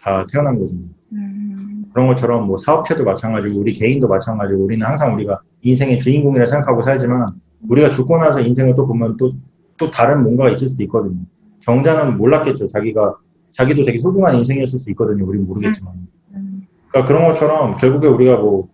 다 0.01 0.27
태어난 0.31 0.57
거거든요. 0.57 0.87
음, 1.12 1.85
그런 1.92 2.09
것처럼 2.09 2.46
뭐 2.46 2.57
사업체도 2.57 3.05
마찬가지고 3.05 3.61
우리 3.61 3.73
개인도 3.73 4.09
마찬가지고 4.09 4.64
우리는 4.64 4.85
항상 4.87 5.14
우리가 5.14 5.40
인생의 5.62 5.99
주인공이라 5.99 6.46
생각하고 6.46 6.83
살지만 6.83 7.29
우리가 7.68 7.90
죽고 7.90 8.18
나서 8.18 8.40
인생을 8.40 8.75
또 8.75 8.87
보면 8.87 9.16
또, 9.16 9.31
또 9.77 9.90
다른 9.90 10.23
뭔가가 10.23 10.51
있을 10.51 10.68
수도 10.68 10.83
있거든요. 10.85 11.20
정자는 11.61 12.16
몰랐겠죠. 12.18 12.68
자기가, 12.68 13.16
자기도 13.53 13.85
되게 13.85 13.99
소중한 13.99 14.37
인생이었을 14.37 14.79
수 14.79 14.90
있거든요. 14.90 15.27
우린 15.27 15.46
모르겠지만. 15.46 15.94
음, 16.35 16.66
그러니까 16.88 17.12
그런 17.12 17.29
것처럼 17.29 17.77
결국에 17.77 18.07
우리가 18.09 18.37
뭐, 18.38 18.68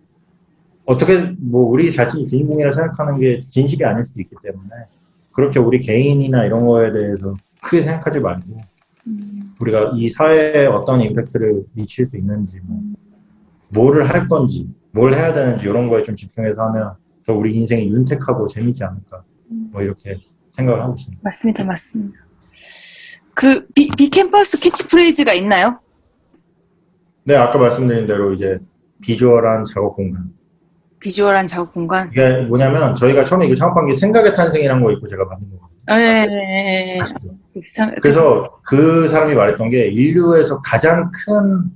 어떻게 0.85 1.35
뭐 1.39 1.69
우리 1.69 1.91
자신이 1.91 2.25
주인공이라 2.25 2.71
생각하는 2.71 3.19
게 3.19 3.41
진실이 3.49 3.83
아닐 3.83 4.05
수도 4.05 4.21
있기 4.21 4.35
때문에 4.41 4.69
그렇게 5.33 5.59
우리 5.59 5.81
개인이나 5.81 6.45
이런 6.45 6.65
거에 6.65 6.93
대해서 6.93 7.33
크게 7.61 7.81
생각하지 7.81 8.21
말고 8.21 8.61
음, 9.07 9.53
우리가 9.59 9.91
이 9.95 10.09
사회에 10.09 10.65
어떤 10.67 11.01
임팩트를 11.01 11.63
미칠 11.73 12.07
수 12.07 12.17
있는지, 12.17 12.59
뭐, 12.63 12.81
뭐를 13.69 14.09
할 14.09 14.25
건지, 14.27 14.67
뭘 14.91 15.13
해야 15.13 15.33
되는지 15.33 15.67
이런 15.67 15.89
거에 15.89 16.03
좀 16.03 16.15
집중해서 16.15 16.61
하면 16.67 16.93
더 17.25 17.33
우리 17.33 17.53
인생이 17.55 17.89
윤택하고 17.89 18.47
재밌지 18.47 18.83
않을까, 18.83 19.23
뭐 19.71 19.81
이렇게 19.81 20.17
생각을 20.51 20.81
하고 20.81 20.93
있습니다. 20.93 21.21
맞습니다, 21.23 21.65
맞습니다. 21.65 22.26
그 23.37 23.67
비, 23.75 23.87
비캔버스 23.89 24.59
캐치프레이즈가 24.59 25.31
있나요? 25.33 25.79
네, 27.23 27.35
아까 27.35 27.59
말씀드린 27.59 28.07
대로 28.07 28.33
이제 28.33 28.57
비주얼한 28.99 29.63
작업 29.65 29.95
공간. 29.95 30.31
비주얼한 30.99 31.47
작업 31.47 31.71
공간. 31.71 32.09
이게 32.11 32.37
뭐냐면 32.47 32.95
저희가 32.95 33.23
처음에 33.25 33.45
이거 33.45 33.53
창업한 33.53 33.85
게 33.85 33.93
생각의 33.93 34.33
탄생이라는 34.33 34.83
거 34.83 34.91
있고 34.93 35.05
제가 35.05 35.23
만든 35.25 35.51
거거든요. 35.51 35.85
네. 35.87 36.99
그래서 38.01 38.59
그 38.63 39.07
사람이 39.07 39.35
말했던 39.35 39.69
게 39.69 39.85
인류에서 39.85 40.59
가장 40.63 41.11
큰 41.11 41.69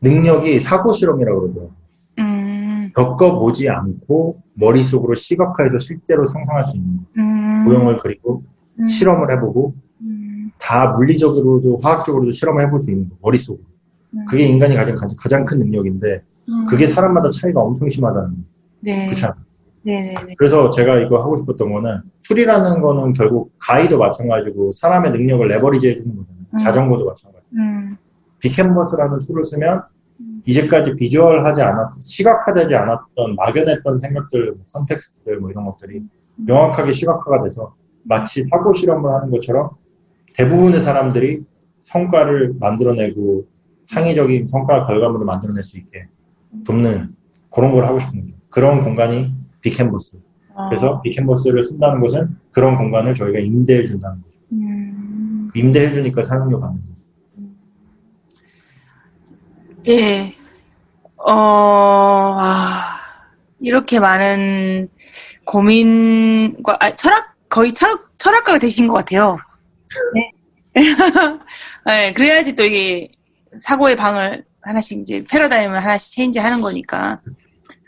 능력이 0.00 0.60
사고 0.60 0.92
실험이라고 0.92 1.40
그러더라고요. 1.42 1.76
음, 2.20 2.90
겪어보지 2.96 3.68
않고 3.68 4.40
머릿속으로 4.54 5.14
시각화해서 5.14 5.76
실제로 5.78 6.24
상상할 6.24 6.66
수 6.68 6.78
있는 6.78 7.00
음, 7.18 7.64
모형을 7.64 7.98
그리고 7.98 8.42
음, 8.80 8.88
실험을 8.88 9.30
해보고 9.36 9.74
음, 9.76 9.87
다 10.60 10.88
물리적으로도 10.88 11.78
화학적으로도 11.82 12.32
실험을 12.32 12.66
해볼 12.66 12.80
수 12.80 12.90
있는 12.90 13.08
거 13.08 13.16
머릿속으로. 13.20 13.64
음, 14.14 14.24
그게 14.26 14.46
인간이 14.46 14.74
가진 14.74 14.94
가장, 14.94 15.16
가장 15.18 15.44
큰 15.44 15.58
능력인데 15.58 16.22
음, 16.48 16.64
그게 16.66 16.86
사람마다 16.86 17.28
차이가 17.30 17.60
엄청 17.60 17.88
심하다는 17.88 18.30
거 18.30 18.36
네, 18.80 19.06
그렇잖아 19.06 19.34
네, 19.82 20.02
네, 20.02 20.14
네. 20.26 20.34
그래서 20.36 20.70
제가 20.70 20.98
이거 21.00 21.22
하고 21.22 21.36
싶었던 21.36 21.72
거는 21.72 22.00
tool이라는 22.24 22.80
거는 22.80 23.12
결국 23.12 23.52
가위도 23.58 23.98
마찬가지고 23.98 24.72
사람의 24.72 25.12
능력을 25.12 25.46
레버리지 25.46 25.90
해주는 25.90 26.16
거잖아요. 26.16 26.44
음. 26.54 26.58
자전거도 26.58 27.04
마찬가지 27.04 27.44
음, 27.54 27.96
비캔버스라는 28.40 29.18
tool을 29.20 29.44
쓰면 29.44 29.82
음. 30.20 30.42
이제까지 30.46 30.96
비주얼하지 30.96 31.62
않았 31.62 31.98
시각화되지 32.00 32.74
않았던 32.74 33.36
막연했던 33.36 33.98
생각들 33.98 34.52
뭐 34.52 34.64
context들 34.72 35.38
뭐 35.38 35.50
이런 35.50 35.66
것들이 35.66 36.02
명확하게 36.36 36.92
시각화가 36.92 37.42
돼서 37.42 37.74
마치 38.04 38.42
사고 38.44 38.72
실험을 38.72 39.12
하는 39.12 39.30
것처럼 39.30 39.70
대부분의 40.38 40.80
사람들이 40.80 41.42
성과를 41.80 42.54
만들어내고 42.60 43.46
창의적인 43.86 44.46
성과 44.46 44.86
결과물을 44.86 45.26
만들어낼 45.26 45.64
수 45.64 45.76
있게 45.78 46.06
돕는 46.64 47.14
그런 47.50 47.72
걸 47.72 47.84
하고 47.84 47.98
싶은 47.98 48.20
거죠. 48.20 48.34
그런 48.48 48.78
공간이 48.78 49.34
비캔버스. 49.60 50.16
어, 50.54 50.68
그래서 50.68 51.00
비캔버스를 51.02 51.64
쓴다는 51.64 52.00
것은 52.00 52.36
그런 52.52 52.76
공간을 52.76 53.14
저희가 53.14 53.40
임대해 53.40 53.82
준다는 53.84 54.22
거죠. 54.22 54.38
음, 54.52 55.50
임대해 55.54 55.90
주니까 55.90 56.22
사용료 56.22 56.60
받는 56.60 56.80
거죠. 56.82 56.98
예, 59.88 60.34
어, 61.16 62.36
아, 62.40 63.00
이렇게 63.60 63.98
많은 63.98 64.88
고민과, 65.44 66.76
아, 66.78 66.94
철학, 66.94 67.34
거의 67.48 67.72
철학, 67.72 68.12
철학가가 68.18 68.58
되신 68.58 68.86
것 68.86 68.94
같아요. 68.94 69.38
네. 70.14 70.32
네, 71.86 72.12
그래야지 72.12 72.54
또 72.54 72.64
이게 72.64 73.10
사고의 73.60 73.96
방을 73.96 74.44
하나씩 74.62 75.00
이제 75.00 75.24
패러다임을 75.28 75.78
하나씩 75.78 76.12
change 76.12 76.38
하는 76.38 76.60
거니까. 76.60 77.20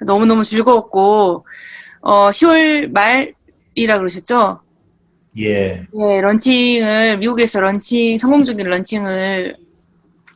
너무너무 0.02 0.44
즐거웠고, 0.44 1.46
어, 2.00 2.30
10월 2.30 2.90
말이라 2.90 3.98
그러셨죠? 3.98 4.60
예. 5.38 5.86
네, 5.92 6.20
런칭을, 6.20 7.18
미국에서 7.18 7.60
런칭, 7.60 8.18
성공적인 8.18 8.66
런칭을 8.66 9.56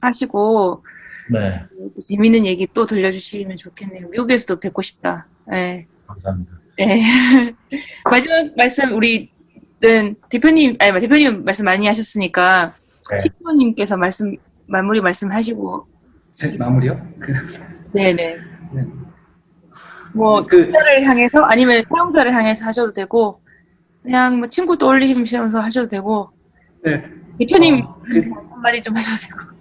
하시고, 0.01 0.85
네. 1.33 1.61
또 1.95 2.01
재밌는 2.01 2.45
얘기 2.47 2.69
또 2.75 2.85
들려주시면 2.85 3.57
좋겠네요. 3.57 4.09
미국에서도 4.11 4.61
뵙고 4.61 4.83
싶다. 4.83 5.27
네. 5.47 5.87
감사합니다. 6.07 6.53
네. 6.77 7.03
마지막 8.05 8.55
말씀, 8.57 8.95
우리 8.95 9.31
는 9.81 10.15
대표님, 10.31 10.77
아니, 10.79 11.01
대표님 11.01 11.45
말씀 11.45 11.65
많이 11.65 11.87
하셨으니까, 11.87 12.75
네. 13.11 13.19
시부모님께서 13.19 13.97
말씀, 13.97 14.35
마무리 14.67 15.01
말씀하시고, 15.01 15.87
제 16.37 16.57
마무리요? 16.57 17.01
그, 17.19 17.33
네네. 17.93 18.37
네. 18.73 18.85
뭐, 20.15 20.47
그, 20.47 20.63
사용자를 20.71 21.05
향해서, 21.07 21.39
아니면 21.45 21.83
사용자를 21.89 22.35
향해서 22.35 22.65
하셔도 22.65 22.93
되고, 22.93 23.41
그냥 24.03 24.39
뭐 24.39 24.49
친구 24.49 24.79
떠올리시면서 24.79 25.59
하셔도 25.59 25.89
되고, 25.89 26.31
네. 26.83 27.03
대표님 27.39 27.83
어, 27.85 28.01
그- 28.11 28.23
한 28.51 28.61
마디 28.63 28.81
좀 28.83 28.97
하셔도 28.97 29.17
되고. 29.21 29.55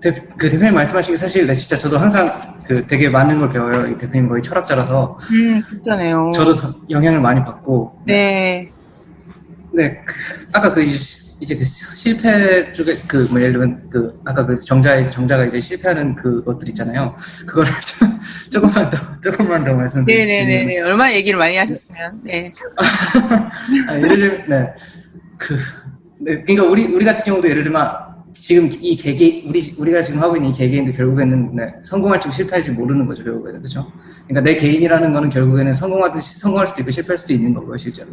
대, 0.00 0.14
그 0.36 0.50
대표님 0.50 0.74
말씀하신 0.74 1.12
게 1.12 1.16
사실 1.16 1.46
네, 1.46 1.54
진짜 1.54 1.76
저도 1.76 1.96
항상 1.98 2.58
그 2.66 2.86
되게 2.86 3.08
많은 3.08 3.38
걸 3.38 3.50
배워요. 3.52 3.86
이 3.86 3.96
대표님 3.98 4.28
거의 4.28 4.42
철학자라서 4.42 5.18
음, 5.30 5.62
진짜네요. 5.68 6.32
저도 6.34 6.54
더 6.54 6.74
영향을 6.88 7.20
많이 7.20 7.38
받고 7.44 8.00
네. 8.06 8.70
네, 9.72 10.00
그, 10.04 10.14
아까 10.52 10.72
그 10.74 10.82
이제, 10.82 11.56
그 11.56 11.64
실패 11.64 12.72
쪽에 12.72 12.96
그 13.06 13.26
뭐 13.30 13.40
예를 13.40 13.52
들면 13.52 13.88
그 13.90 14.20
아까 14.24 14.44
그 14.44 14.56
정자의 14.56 15.10
정자가 15.10 15.46
이제 15.46 15.60
실패하는 15.60 16.14
그것들 16.16 16.68
있잖아요. 16.70 17.16
그거를 17.46 17.72
좀 17.86 18.20
조금만 18.50 18.90
더 18.90 18.98
조금만 19.22 19.64
더 19.64 19.72
말씀드리면 19.72 20.26
네네네네. 20.28 20.80
얼마나 20.80 21.14
얘기를 21.14 21.38
많이 21.38 21.56
하셨으면. 21.56 22.20
네. 22.24 22.52
아, 23.88 23.96
예를 23.96 24.16
들면 24.16 24.44
네. 24.48 24.66
그 25.38 25.56
네, 26.18 26.42
그러니까 26.42 26.64
우리 26.64 26.84
우리 26.86 27.04
같은 27.04 27.24
경우도 27.24 27.48
예를 27.48 27.62
들면 27.64 28.09
지금 28.34 28.70
이 28.80 28.96
개개 28.96 29.44
우리 29.46 29.74
우리가 29.78 30.02
지금 30.02 30.20
하고 30.22 30.36
있는 30.36 30.50
이 30.50 30.52
개개인도 30.52 30.92
결국에는 30.92 31.56
네, 31.56 31.74
성공할지 31.82 32.30
실패할지 32.32 32.70
모르는 32.70 33.06
거죠 33.06 33.24
결국에는 33.24 33.58
그렇죠. 33.58 33.90
그러니까 34.26 34.40
내 34.40 34.54
개인이라는 34.54 35.12
거는 35.12 35.30
결국에는 35.30 35.74
성공하듯이 35.74 36.38
성공할 36.38 36.66
수도 36.66 36.82
있고 36.82 36.90
실패할 36.90 37.18
수도 37.18 37.32
있는 37.32 37.54
거고요 37.54 37.76
실제로. 37.76 38.08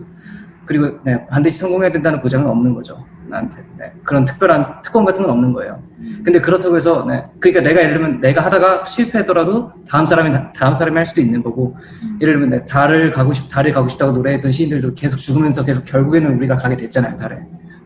그리고 0.65 0.99
네, 1.03 1.25
반드시 1.27 1.59
성공해야 1.59 1.91
된다는 1.91 2.21
보장은 2.21 2.47
없는 2.47 2.73
거죠 2.73 3.05
나한테. 3.27 3.57
네, 3.77 3.91
그런 4.03 4.25
특별한 4.25 4.81
특권 4.81 5.05
같은 5.05 5.21
건 5.21 5.31
없는 5.31 5.53
거예요. 5.53 5.81
근데 6.23 6.39
그렇다고 6.39 6.75
해서 6.75 7.05
네, 7.05 7.23
그러니까 7.39 7.61
내가 7.61 7.81
예를 7.81 7.97
들면 7.97 8.21
내가 8.21 8.43
하다가 8.43 8.85
실패하더라도 8.85 9.71
다음 9.87 10.05
사람이 10.05 10.35
다음 10.55 10.73
사람이 10.73 10.95
할 10.95 11.05
수도 11.05 11.21
있는 11.21 11.43
거고 11.43 11.75
예를 12.21 12.33
들면 12.33 12.49
내 12.49 12.65
달을 12.65 13.11
가고 13.11 13.33
싶 13.33 13.49
달에 13.49 13.71
가고 13.71 13.87
싶다고 13.87 14.11
노래했던 14.13 14.51
시인들도 14.51 14.93
계속 14.93 15.17
죽으면서 15.17 15.63
계속 15.63 15.85
결국에는 15.85 16.35
우리가 16.35 16.57
가게 16.57 16.75
됐잖아요 16.77 17.17
달에. 17.17 17.37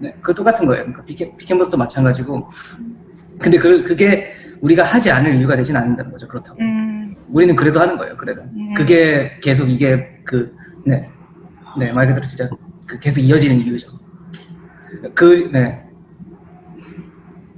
네, 0.02 0.16
그 0.22 0.34
똑같은 0.34 0.66
거예요. 0.66 0.84
그러니까 0.84 1.04
피켓 1.06 1.38
피켓버스도 1.38 1.78
마찬가지고. 1.78 2.48
근데 3.40 3.58
그 3.58 3.84
그게 3.84 4.34
우리가 4.62 4.84
하지 4.84 5.10
않을 5.12 5.36
이유가 5.36 5.56
되진 5.56 5.76
않는다는 5.76 6.12
거죠. 6.12 6.28
그렇다고. 6.28 6.58
음, 6.60 7.16
우리는 7.30 7.56
그래도 7.56 7.80
하는 7.80 7.98
거예요. 7.98 8.16
그래도 8.18 8.44
음. 8.44 8.74
그게 8.74 9.38
계속 9.42 9.70
이게 9.70 10.20
그 10.24 10.56
네, 10.86 11.08
네 11.78 11.92
말 11.94 12.08
그대로 12.08 12.26
진짜 12.26 12.50
그 12.86 13.00
계속 13.00 13.22
이어지는 13.22 13.58
이유죠. 13.58 13.88
그 15.16 15.50
네. 15.54 15.84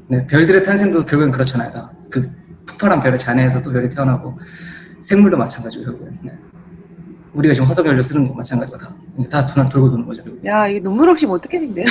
네, 0.07 0.27
별들의 0.27 0.63
탄생도 0.63 1.05
결국엔 1.05 1.31
그렇잖아요. 1.31 1.71
다. 1.71 1.91
그 2.09 2.29
폭발한 2.67 3.01
별의 3.01 3.17
잔해에서 3.17 3.61
또 3.63 3.71
별이 3.71 3.89
태어나고 3.89 4.33
생물도 5.01 5.37
마찬가지고 5.37 5.85
결국엔. 5.85 6.19
네. 6.23 6.31
우리가 7.33 7.53
지금 7.53 7.67
화석 7.67 7.85
연료 7.87 8.01
쓰는 8.01 8.27
거 8.27 8.33
마찬가지고 8.35 8.77
다. 8.77 8.93
다 9.29 9.45
돈- 9.47 9.69
돌고 9.69 9.89
도는 9.89 10.05
거죠. 10.05 10.23
야, 10.45 10.67
이게 10.67 10.79
눈물 10.79 11.09
없이 11.09 11.25
못 11.25 11.41
듣겠는데요. 11.41 11.85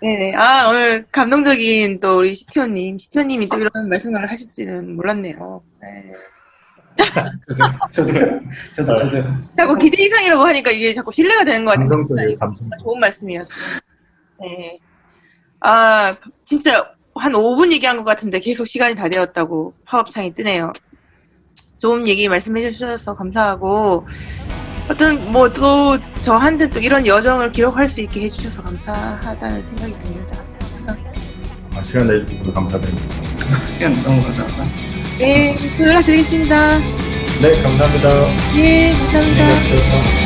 네네. 0.00 0.34
아, 0.36 0.68
오늘 0.68 1.04
감동적인 1.10 2.00
또 2.00 2.18
우리 2.18 2.34
시티오님, 2.34 2.98
시티오님이 2.98 3.48
또 3.48 3.58
이런 3.58 3.88
말씀을 3.88 4.30
하실지는 4.30 4.94
몰랐네요. 4.96 5.62
네. 5.82 6.12
저도 7.92 8.10
저도 8.74 8.96
저도 8.96 9.22
자꾸 9.54 9.76
기대 9.76 10.02
이상이라고 10.04 10.42
하니까 10.46 10.70
이게 10.70 10.94
자꾸 10.94 11.12
신뢰가 11.12 11.44
되는 11.44 11.64
것 11.64 11.72
같아요. 11.72 11.88
감성적이에요, 11.88 12.38
감성. 12.38 12.68
좋은 12.82 13.00
말씀이었어요. 13.00 13.58
네. 14.40 14.78
아, 15.60 16.16
진짜 16.44 16.90
한 17.14 17.32
5분 17.32 17.70
얘기한 17.72 17.96
것 17.98 18.04
같은데 18.04 18.40
계속 18.40 18.66
시간이 18.66 18.94
다 18.94 19.08
되었다고 19.08 19.74
파업창이 19.84 20.32
뜨네요. 20.34 20.72
좋은 21.78 22.06
얘기 22.08 22.28
말씀해 22.28 22.70
주셔서 22.72 23.14
감사하고, 23.14 24.06
어떤, 24.90 25.30
뭐 25.32 25.48
또 25.52 25.98
저한테 26.22 26.68
또 26.68 26.78
이런 26.80 27.06
여정을 27.06 27.52
기록할 27.52 27.88
수 27.88 28.00
있게 28.00 28.22
해주셔서 28.22 28.62
감사하다는 28.62 29.64
생각이 29.64 29.92
듭니다. 30.04 30.36
아, 31.74 31.82
시간 31.82 32.06
내주셔서 32.06 32.52
감사드립니다. 32.52 33.14
시간 33.72 33.92
너무 34.02 34.22
감사합니다. 34.22 34.64
네, 35.18 35.56
연락드리겠습니다. 35.80 36.78
네, 36.78 37.60
감사합니다. 37.62 38.08
네, 38.54 38.92
감사합니다. 38.92 39.48
네, 39.48 39.76
감사합니다. 39.90 40.25